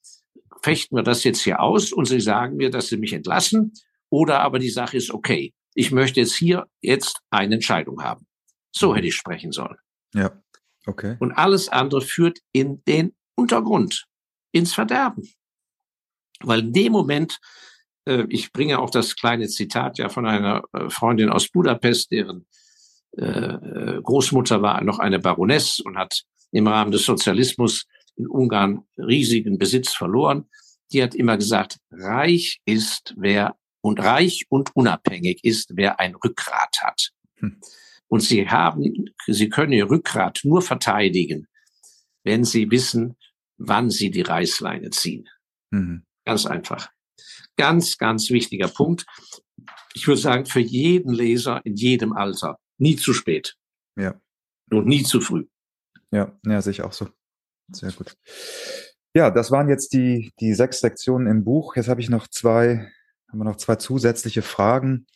[0.62, 3.74] fechten wir das jetzt hier aus und Sie sagen mir, dass Sie mich entlassen,
[4.10, 8.26] oder aber die Sache ist okay ich möchte jetzt hier jetzt eine Entscheidung haben.
[8.72, 8.96] So mhm.
[8.96, 9.78] hätte ich sprechen sollen.
[10.14, 10.32] Ja,
[10.86, 11.18] okay.
[11.20, 14.06] Und alles andere führt in den Untergrund,
[14.52, 15.28] ins Verderben.
[16.42, 17.40] Weil in dem Moment,
[18.06, 22.46] äh, ich bringe auch das kleine Zitat ja von einer äh, Freundin aus Budapest, deren
[23.18, 28.84] äh, äh Großmutter war noch eine Baroness und hat im Rahmen des Sozialismus in Ungarn
[28.98, 30.50] riesigen Besitz verloren.
[30.92, 36.78] Die hat immer gesagt, reich ist, wer und reich und unabhängig ist, wer ein Rückgrat
[36.82, 37.12] hat.
[37.40, 37.60] Hm.
[38.08, 41.48] Und sie haben, sie können ihr Rückgrat nur verteidigen,
[42.24, 43.18] wenn sie wissen,
[43.58, 45.28] wann sie die Reißleine ziehen.
[45.72, 46.06] Mhm.
[46.26, 46.92] Ganz einfach.
[47.58, 49.06] Ganz, ganz wichtiger Punkt.
[49.94, 52.60] Ich würde sagen, für jeden Leser in jedem Alter.
[52.78, 53.56] Nie zu spät.
[53.96, 54.20] Ja.
[54.72, 55.46] Und nie zu früh.
[56.12, 57.10] Ja, ja, sehe ich auch so.
[57.72, 58.16] Sehr gut.
[59.14, 61.76] Ja, das waren jetzt die, die sechs Sektionen im Buch.
[61.76, 62.92] Jetzt habe ich noch zwei
[63.34, 65.08] haben wir noch zwei zusätzliche Fragen,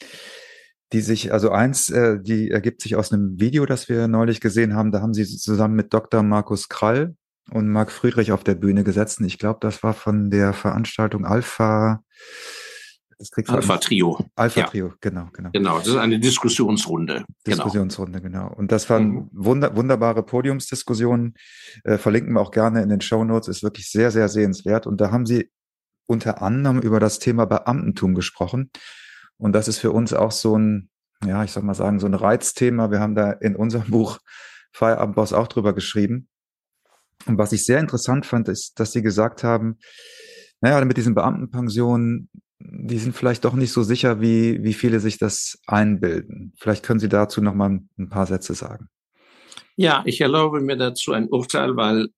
[0.91, 4.73] die sich, also eins, äh, die ergibt sich aus einem Video, das wir neulich gesehen
[4.73, 4.91] haben.
[4.91, 6.23] Da haben Sie zusammen mit Dr.
[6.23, 7.15] Markus Krall
[7.51, 9.21] und Marc Friedrich auf der Bühne gesetzt.
[9.21, 12.01] Ich glaube, das war von der Veranstaltung Alpha
[13.19, 14.17] Das kriegst Alpha Trio.
[14.35, 14.65] Alpha ja.
[14.65, 15.51] Trio, genau, genau.
[15.51, 17.23] Genau, das ist eine Diskussionsrunde.
[17.43, 17.55] Genau.
[17.55, 18.47] Diskussionsrunde, genau.
[18.47, 18.55] genau.
[18.57, 19.29] Und das waren mhm.
[19.31, 21.35] wunder, wunderbare Podiumsdiskussionen.
[21.83, 23.47] Äh, verlinken wir auch gerne in den Show Notes.
[23.47, 24.87] Ist wirklich sehr, sehr sehenswert.
[24.87, 25.51] Und da haben Sie
[26.07, 28.71] unter anderem über das Thema Beamtentum gesprochen.
[29.37, 30.89] Und das ist für uns auch so ein,
[31.25, 32.89] ja, ich soll mal sagen, so ein Reizthema.
[32.91, 34.19] Wir haben da in unserem Buch
[34.71, 36.27] Feierabendboss auch drüber geschrieben.
[37.25, 39.77] Und was ich sehr interessant fand, ist, dass Sie gesagt haben,
[40.61, 42.29] naja, mit diesen Beamtenpensionen,
[42.59, 46.53] die sind vielleicht doch nicht so sicher, wie, wie viele sich das einbilden.
[46.57, 48.87] Vielleicht können Sie dazu noch mal ein paar Sätze sagen.
[49.75, 52.09] Ja, ich erlaube mir dazu ein Urteil, weil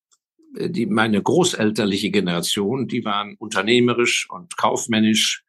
[0.55, 5.43] die, meine großelterliche Generation, die waren unternehmerisch und kaufmännisch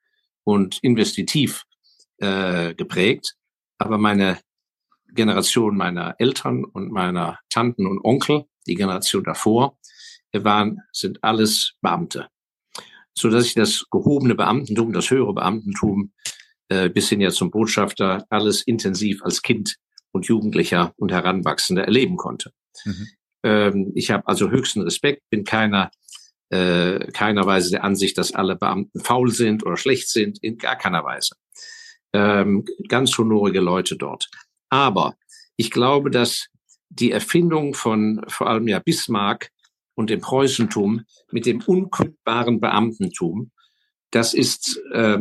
[0.45, 1.65] und investitiv
[2.19, 3.35] äh, geprägt.
[3.79, 4.39] Aber meine
[5.15, 9.79] Generation meiner Eltern und meiner Tanten und Onkel, die Generation davor,
[10.33, 12.29] waren, sind alles Beamte.
[13.15, 16.13] So dass ich das gehobene Beamtentum, das höhere Beamtentum,
[16.69, 19.77] äh, bis hin ja zum Botschafter, alles intensiv als Kind
[20.13, 22.53] und Jugendlicher und Heranwachsender erleben konnte.
[22.85, 23.09] Mhm.
[23.43, 25.91] Ähm, ich habe also höchsten Respekt, bin keiner,
[26.51, 30.77] äh, keiner Weise der Ansicht, dass alle Beamten faul sind oder schlecht sind, in gar
[30.77, 31.35] keiner Weise.
[32.13, 34.29] Ähm, ganz honorige Leute dort.
[34.69, 35.17] Aber
[35.57, 36.49] ich glaube, dass
[36.89, 39.51] die Erfindung von vor allem ja Bismarck
[39.95, 43.53] und dem Preußentum mit dem unkündbaren Beamtentum,
[44.11, 45.19] das ist äh,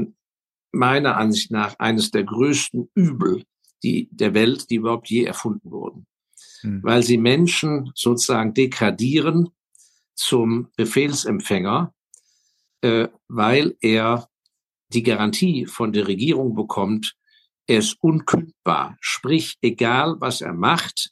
[0.71, 3.43] meiner Ansicht nach eines der größten Übel
[3.83, 6.07] die, der Welt, die überhaupt je erfunden wurden
[6.63, 6.83] mhm.
[6.83, 9.49] weil sie Menschen sozusagen degradieren
[10.15, 11.93] zum Befehlsempfänger,
[12.81, 14.29] äh, weil er
[14.89, 17.15] die Garantie von der Regierung bekommt,
[17.67, 18.97] er ist unkündbar.
[18.99, 21.11] Sprich, egal was er macht,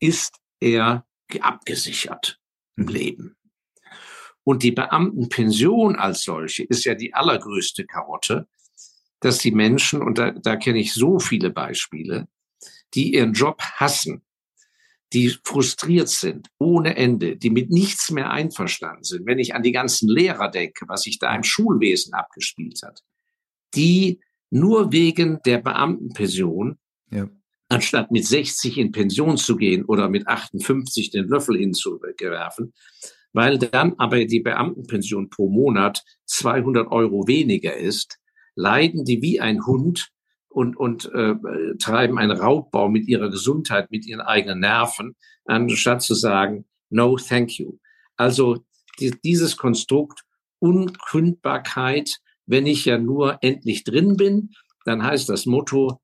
[0.00, 1.06] ist er
[1.40, 2.40] abgesichert
[2.76, 2.90] im mhm.
[2.90, 3.36] Leben.
[4.44, 8.46] Und die Beamtenpension als solche ist ja die allergrößte Karotte,
[9.20, 12.28] dass die Menschen, und da, da kenne ich so viele Beispiele,
[12.92, 14.22] die ihren Job hassen,
[15.14, 19.72] die frustriert sind ohne Ende, die mit nichts mehr einverstanden sind, wenn ich an die
[19.72, 23.00] ganzen Lehrer denke, was sich da im Schulwesen abgespielt hat,
[23.74, 26.78] die nur wegen der Beamtenpension,
[27.10, 27.28] ja.
[27.68, 32.72] anstatt mit 60 in Pension zu gehen oder mit 58 den Löffel hinzuwerfen,
[33.32, 38.18] weil dann aber die Beamtenpension pro Monat 200 Euro weniger ist,
[38.56, 40.10] leiden die wie ein Hund
[40.54, 41.34] und, und äh,
[41.78, 47.58] treiben einen Raubbau mit ihrer Gesundheit, mit ihren eigenen Nerven, anstatt zu sagen, no, thank
[47.58, 47.78] you.
[48.16, 48.64] Also
[49.00, 50.22] die, dieses Konstrukt
[50.60, 52.10] Unkündbarkeit,
[52.46, 54.50] wenn ich ja nur endlich drin bin,
[54.84, 56.00] dann heißt das Motto,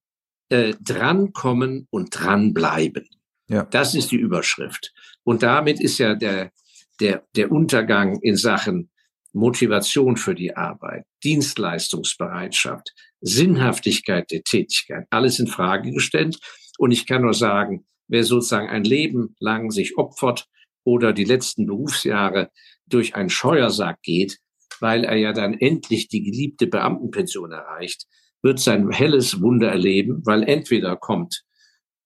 [0.48, 3.08] äh, drankommen und dranbleiben.
[3.48, 3.64] Ja.
[3.64, 4.92] Das ist die Überschrift.
[5.22, 6.50] Und damit ist ja der,
[6.98, 8.90] der, der Untergang in Sachen
[9.32, 16.38] Motivation für die Arbeit, Dienstleistungsbereitschaft, Sinnhaftigkeit der Tätigkeit, alles in Frage gestellt.
[16.78, 20.46] Und ich kann nur sagen, wer sozusagen ein Leben lang sich opfert
[20.84, 22.50] oder die letzten Berufsjahre
[22.86, 24.38] durch einen Scheuersack geht,
[24.80, 28.06] weil er ja dann endlich die geliebte Beamtenpension erreicht,
[28.42, 31.44] wird sein helles Wunder erleben, weil entweder kommt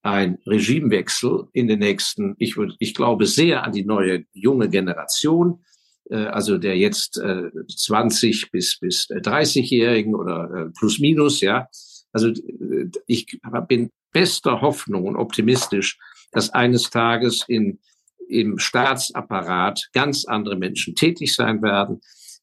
[0.03, 5.65] ein Regimewechsel in den nächsten, ich würde, ich glaube sehr an die neue junge Generation,
[6.11, 11.69] also der jetzt äh, 20 bis bis 30-Jährigen oder äh, plus minus, ja.
[12.13, 15.99] Also äh, ich bin bester Hoffnung und optimistisch,
[16.33, 17.81] dass eines Tages in
[18.29, 22.01] im Staatsapparat ganz andere Menschen tätig sein werden.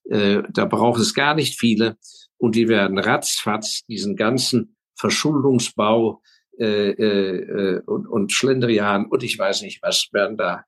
[0.09, 1.97] Äh, da braucht es gar nicht viele
[2.38, 6.22] und die werden ratzfatz diesen ganzen Verschuldungsbau
[6.59, 10.66] äh, äh, und, und Schlendrian und ich weiß nicht was werden da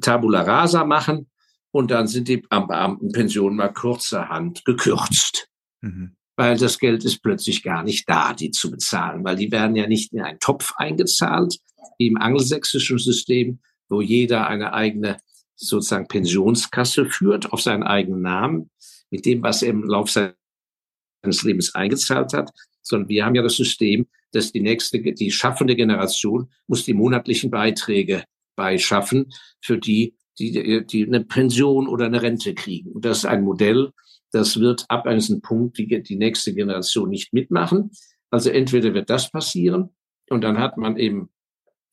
[0.00, 1.30] Tabula rasa machen
[1.76, 5.50] und dann sind die Beamtenpensionen mal kurzerhand gekürzt.
[5.82, 6.16] Mhm.
[6.34, 9.86] Weil das Geld ist plötzlich gar nicht da, die zu bezahlen, weil die werden ja
[9.86, 11.58] nicht in einen Topf eingezahlt,
[11.98, 13.58] wie im angelsächsischen System,
[13.90, 15.18] wo jeder eine eigene
[15.54, 18.70] sozusagen Pensionskasse führt auf seinen eigenen Namen,
[19.10, 20.34] mit dem, was er im Laufe
[21.22, 25.76] seines Lebens eingezahlt hat, sondern wir haben ja das System, dass die nächste, die schaffende
[25.76, 28.24] Generation muss die monatlichen Beiträge
[28.56, 32.92] beischaffen, für die die, die eine Pension oder eine Rente kriegen.
[32.92, 33.92] Und das ist ein Modell,
[34.32, 37.90] das wird ab einem Punkt die, die nächste Generation nicht mitmachen.
[38.30, 39.90] Also entweder wird das passieren
[40.28, 41.30] und dann hat man eben,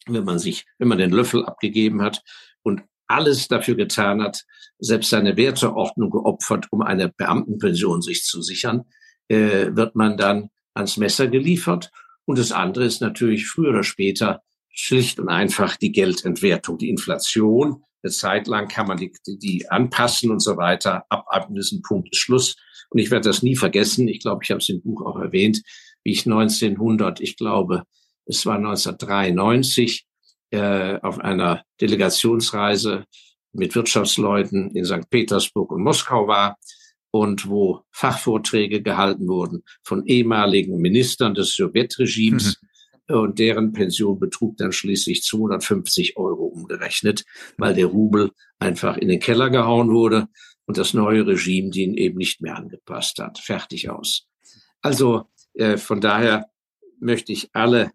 [0.07, 2.21] wenn man sich, wenn man den Löffel abgegeben hat
[2.63, 4.43] und alles dafür getan hat,
[4.79, 8.85] selbst seine Werteordnung geopfert, um eine Beamtenpension sich zu sichern,
[9.27, 11.91] äh, wird man dann ans Messer geliefert.
[12.25, 17.83] Und das andere ist natürlich früher oder später schlicht und einfach die Geldentwertung, die Inflation
[18.04, 21.06] Eine Zeit lang kann man die, die, anpassen und so weiter.
[21.10, 22.56] Ab einem gewissen Punkt ist Schluss.
[22.89, 24.08] Und ich werde das nie vergessen.
[24.08, 25.62] Ich glaube, ich habe es im Buch auch erwähnt,
[26.04, 27.84] wie ich 1900, ich glaube,
[28.26, 30.06] es war 1993,
[30.51, 33.06] äh, auf einer Delegationsreise
[33.54, 35.10] mit Wirtschaftsleuten in St.
[35.10, 36.58] Petersburg und Moskau war
[37.12, 42.60] und wo Fachvorträge gehalten wurden von ehemaligen Ministern des Sowjetregimes.
[42.62, 42.68] Mhm.
[43.08, 47.26] Und deren Pension betrug dann schließlich 250 Euro umgerechnet,
[47.58, 50.28] weil der Rubel einfach in den Keller gehauen wurde
[50.66, 53.39] und das neue Regime den eben nicht mehr angepasst hat.
[53.39, 54.28] Fertig aus.
[54.82, 56.49] Also äh, von daher
[56.99, 57.91] möchte ich alle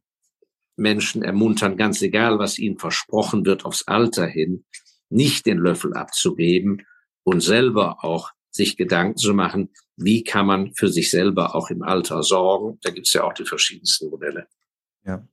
[0.77, 4.65] Menschen ermuntern, ganz egal, was ihnen versprochen wird, aufs Alter hin,
[5.11, 6.87] nicht den Löffel abzugeben
[7.25, 11.83] und selber auch sich Gedanken zu machen, wie kann man für sich selber auch im
[11.83, 12.79] Alter sorgen.
[12.83, 14.47] Da gibt es ja auch die verschiedensten Modelle.
[15.09, 15.27] Ja,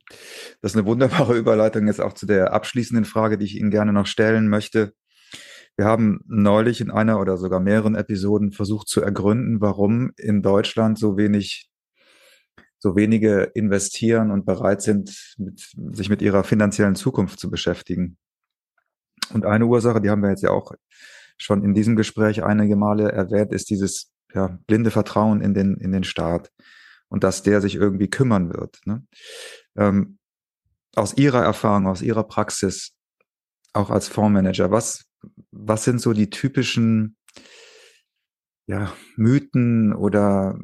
[0.61, 3.91] das ist eine wunderbare Überleitung jetzt auch zu der abschließenden Frage, die ich Ihnen gerne
[3.91, 4.93] noch stellen möchte.
[5.75, 10.97] Wir haben neulich in einer oder sogar mehreren Episoden versucht zu ergründen, warum in Deutschland
[10.97, 11.69] so wenig
[12.77, 18.17] so wenige investieren und bereit sind, mit, sich mit ihrer finanziellen Zukunft zu beschäftigen.
[19.33, 20.71] Und eine Ursache, die haben wir jetzt ja auch
[21.37, 25.91] schon in diesem Gespräch einige Male erwähnt, ist dieses ja, blinde Vertrauen in den, in
[25.91, 26.51] den Staat
[27.15, 28.81] und dass der sich irgendwie kümmern wird.
[28.83, 29.01] Ne?
[29.77, 30.17] Ähm,
[30.97, 32.91] aus Ihrer Erfahrung, aus Ihrer Praxis,
[33.71, 35.05] auch als Fondsmanager, was,
[35.49, 37.15] was sind so die typischen
[38.67, 40.59] ja, Mythen oder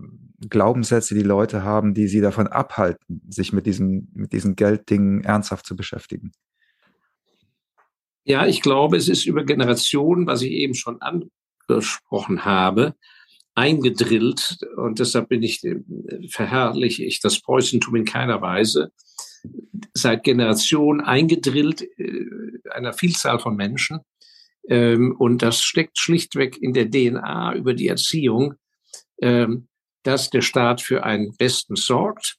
[0.49, 5.65] Glaubenssätze die Leute haben, die sie davon abhalten, sich mit diesen, mit diesen Gelddingen ernsthaft
[5.65, 6.33] zu beschäftigen?
[8.25, 12.95] Ja, ich glaube, es ist über Generationen, was ich eben schon angesprochen habe,
[13.61, 15.77] eingedrillt und deshalb bin ich äh,
[16.29, 18.91] verherrliche ich das Preußentum in keiner Weise
[19.93, 22.25] seit Generationen eingedrillt äh,
[22.71, 23.99] einer Vielzahl von Menschen
[24.67, 28.55] ähm, und das steckt schlichtweg in der DNA über die Erziehung
[29.21, 29.67] ähm,
[30.03, 32.37] dass der Staat für einen Besten sorgt,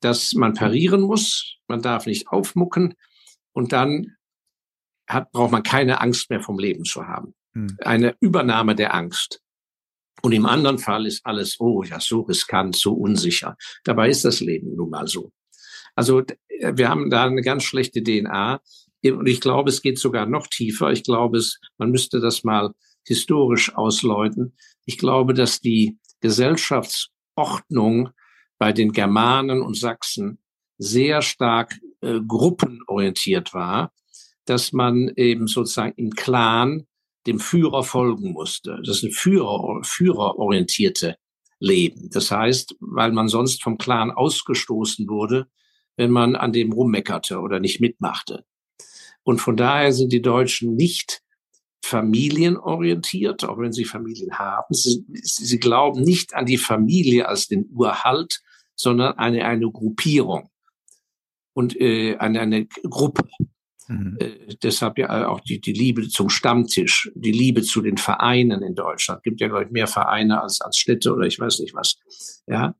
[0.00, 2.94] dass man parieren muss, man darf nicht aufmucken
[3.52, 4.16] und dann
[5.08, 7.34] hat, braucht man keine Angst mehr vom Leben zu haben.
[7.54, 7.76] Hm.
[7.80, 9.41] Eine Übernahme der Angst.
[10.22, 13.56] Und im anderen Fall ist alles, oh ja, so riskant, so unsicher.
[13.84, 15.32] Dabei ist das Leben nun mal so.
[15.94, 18.60] Also wir haben da eine ganz schlechte DNA.
[19.04, 20.92] Und ich glaube, es geht sogar noch tiefer.
[20.92, 22.72] Ich glaube, es, man müsste das mal
[23.04, 24.56] historisch ausläuten.
[24.84, 28.10] Ich glaube, dass die Gesellschaftsordnung
[28.58, 30.38] bei den Germanen und Sachsen
[30.78, 33.92] sehr stark äh, gruppenorientiert war,
[34.44, 36.86] dass man eben sozusagen im Clan
[37.26, 38.78] dem Führer folgen musste.
[38.84, 41.16] Das ist ein Führer, führerorientierte
[41.58, 42.10] Leben.
[42.10, 45.46] Das heißt, weil man sonst vom Clan ausgestoßen wurde,
[45.96, 48.44] wenn man an dem rummeckerte oder nicht mitmachte.
[49.22, 51.22] Und von daher sind die Deutschen nicht
[51.84, 54.74] familienorientiert, auch wenn sie Familien haben.
[54.74, 58.40] Sie, sie glauben nicht an die Familie als den Urhalt,
[58.74, 60.50] sondern an eine, eine Gruppierung
[61.52, 63.28] und äh, an eine Gruppe.
[63.92, 64.16] Mhm.
[64.18, 68.74] Äh, deshalb ja auch die, die Liebe zum Stammtisch, die Liebe zu den Vereinen in
[68.74, 69.18] Deutschland.
[69.18, 71.96] Es gibt ja, glaube ich, mehr Vereine als, als Städte oder ich weiß nicht was.
[72.46, 72.74] Ja.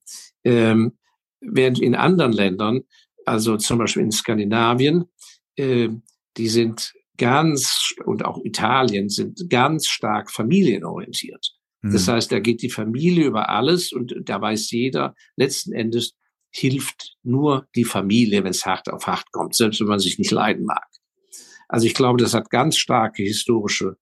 [0.45, 0.93] Ähm,
[1.41, 2.83] während in anderen Ländern,
[3.27, 5.05] also zum Beispiel in Skandinavien,
[5.57, 5.89] äh,
[6.37, 11.53] die sind ganz, und auch Italien sind ganz stark familienorientiert.
[11.83, 11.93] Mhm.
[11.93, 16.15] Das heißt, da geht die Familie über alles und da weiß jeder, letzten Endes
[16.51, 20.31] hilft nur die Familie, wenn es hart auf hart kommt, selbst wenn man sich nicht
[20.31, 20.87] leiden mag.
[21.73, 23.97] Also ich glaube, das hat ganz starke historische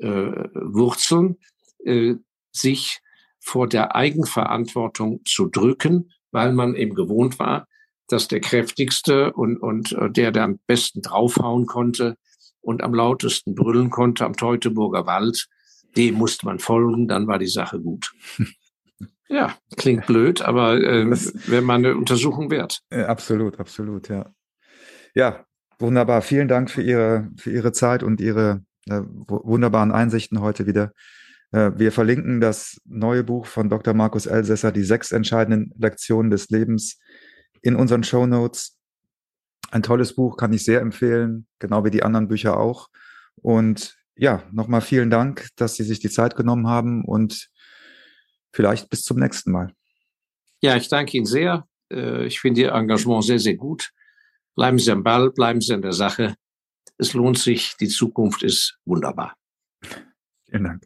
[0.00, 1.38] äh, Wurzeln,
[1.84, 2.14] äh,
[2.52, 3.00] sich
[3.40, 7.68] vor der Eigenverantwortung zu drücken, weil man eben gewohnt war,
[8.08, 12.16] dass der kräftigste und, und äh, der, der am besten draufhauen konnte,
[12.64, 15.46] und am lautesten brüllen konnte am Teutoburger Wald,
[15.96, 18.12] dem musste man folgen, dann war die Sache gut.
[19.26, 22.82] Ja, klingt blöd, aber äh, wäre mal eine Untersuchung wert.
[22.90, 24.32] Äh, absolut, absolut, ja.
[25.14, 25.46] Ja,
[25.78, 26.22] wunderbar.
[26.22, 30.92] Vielen Dank für Ihre, für Ihre Zeit und Ihre äh, wunderbaren Einsichten heute wieder.
[31.52, 33.94] Äh, wir verlinken das neue Buch von Dr.
[33.94, 36.98] Markus Elsässer, die sechs entscheidenden Lektionen des Lebens,
[37.62, 38.76] in unseren Show Notes.
[39.70, 42.88] Ein tolles Buch, kann ich sehr empfehlen, genau wie die anderen Bücher auch.
[43.36, 47.48] Und ja, nochmal vielen Dank, dass Sie sich die Zeit genommen haben und
[48.52, 49.72] vielleicht bis zum nächsten Mal.
[50.60, 51.66] Ja, ich danke Ihnen sehr.
[51.90, 53.90] Äh, ich finde Ihr Engagement sehr, sehr gut.
[54.56, 56.36] Bleiben Sie am Ball, bleiben Sie an der Sache.
[56.98, 59.36] Es lohnt sich, die Zukunft ist wunderbar.
[60.48, 60.82] Vielen Dank.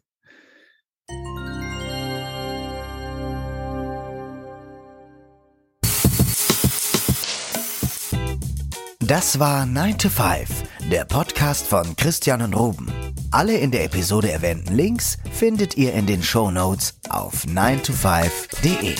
[8.99, 12.91] Das war 9 to 5 der Podcast von Christian und Ruben.
[13.29, 18.95] Alle in der Episode erwähnten Links findet ihr in den Show Notes auf 9to5.de.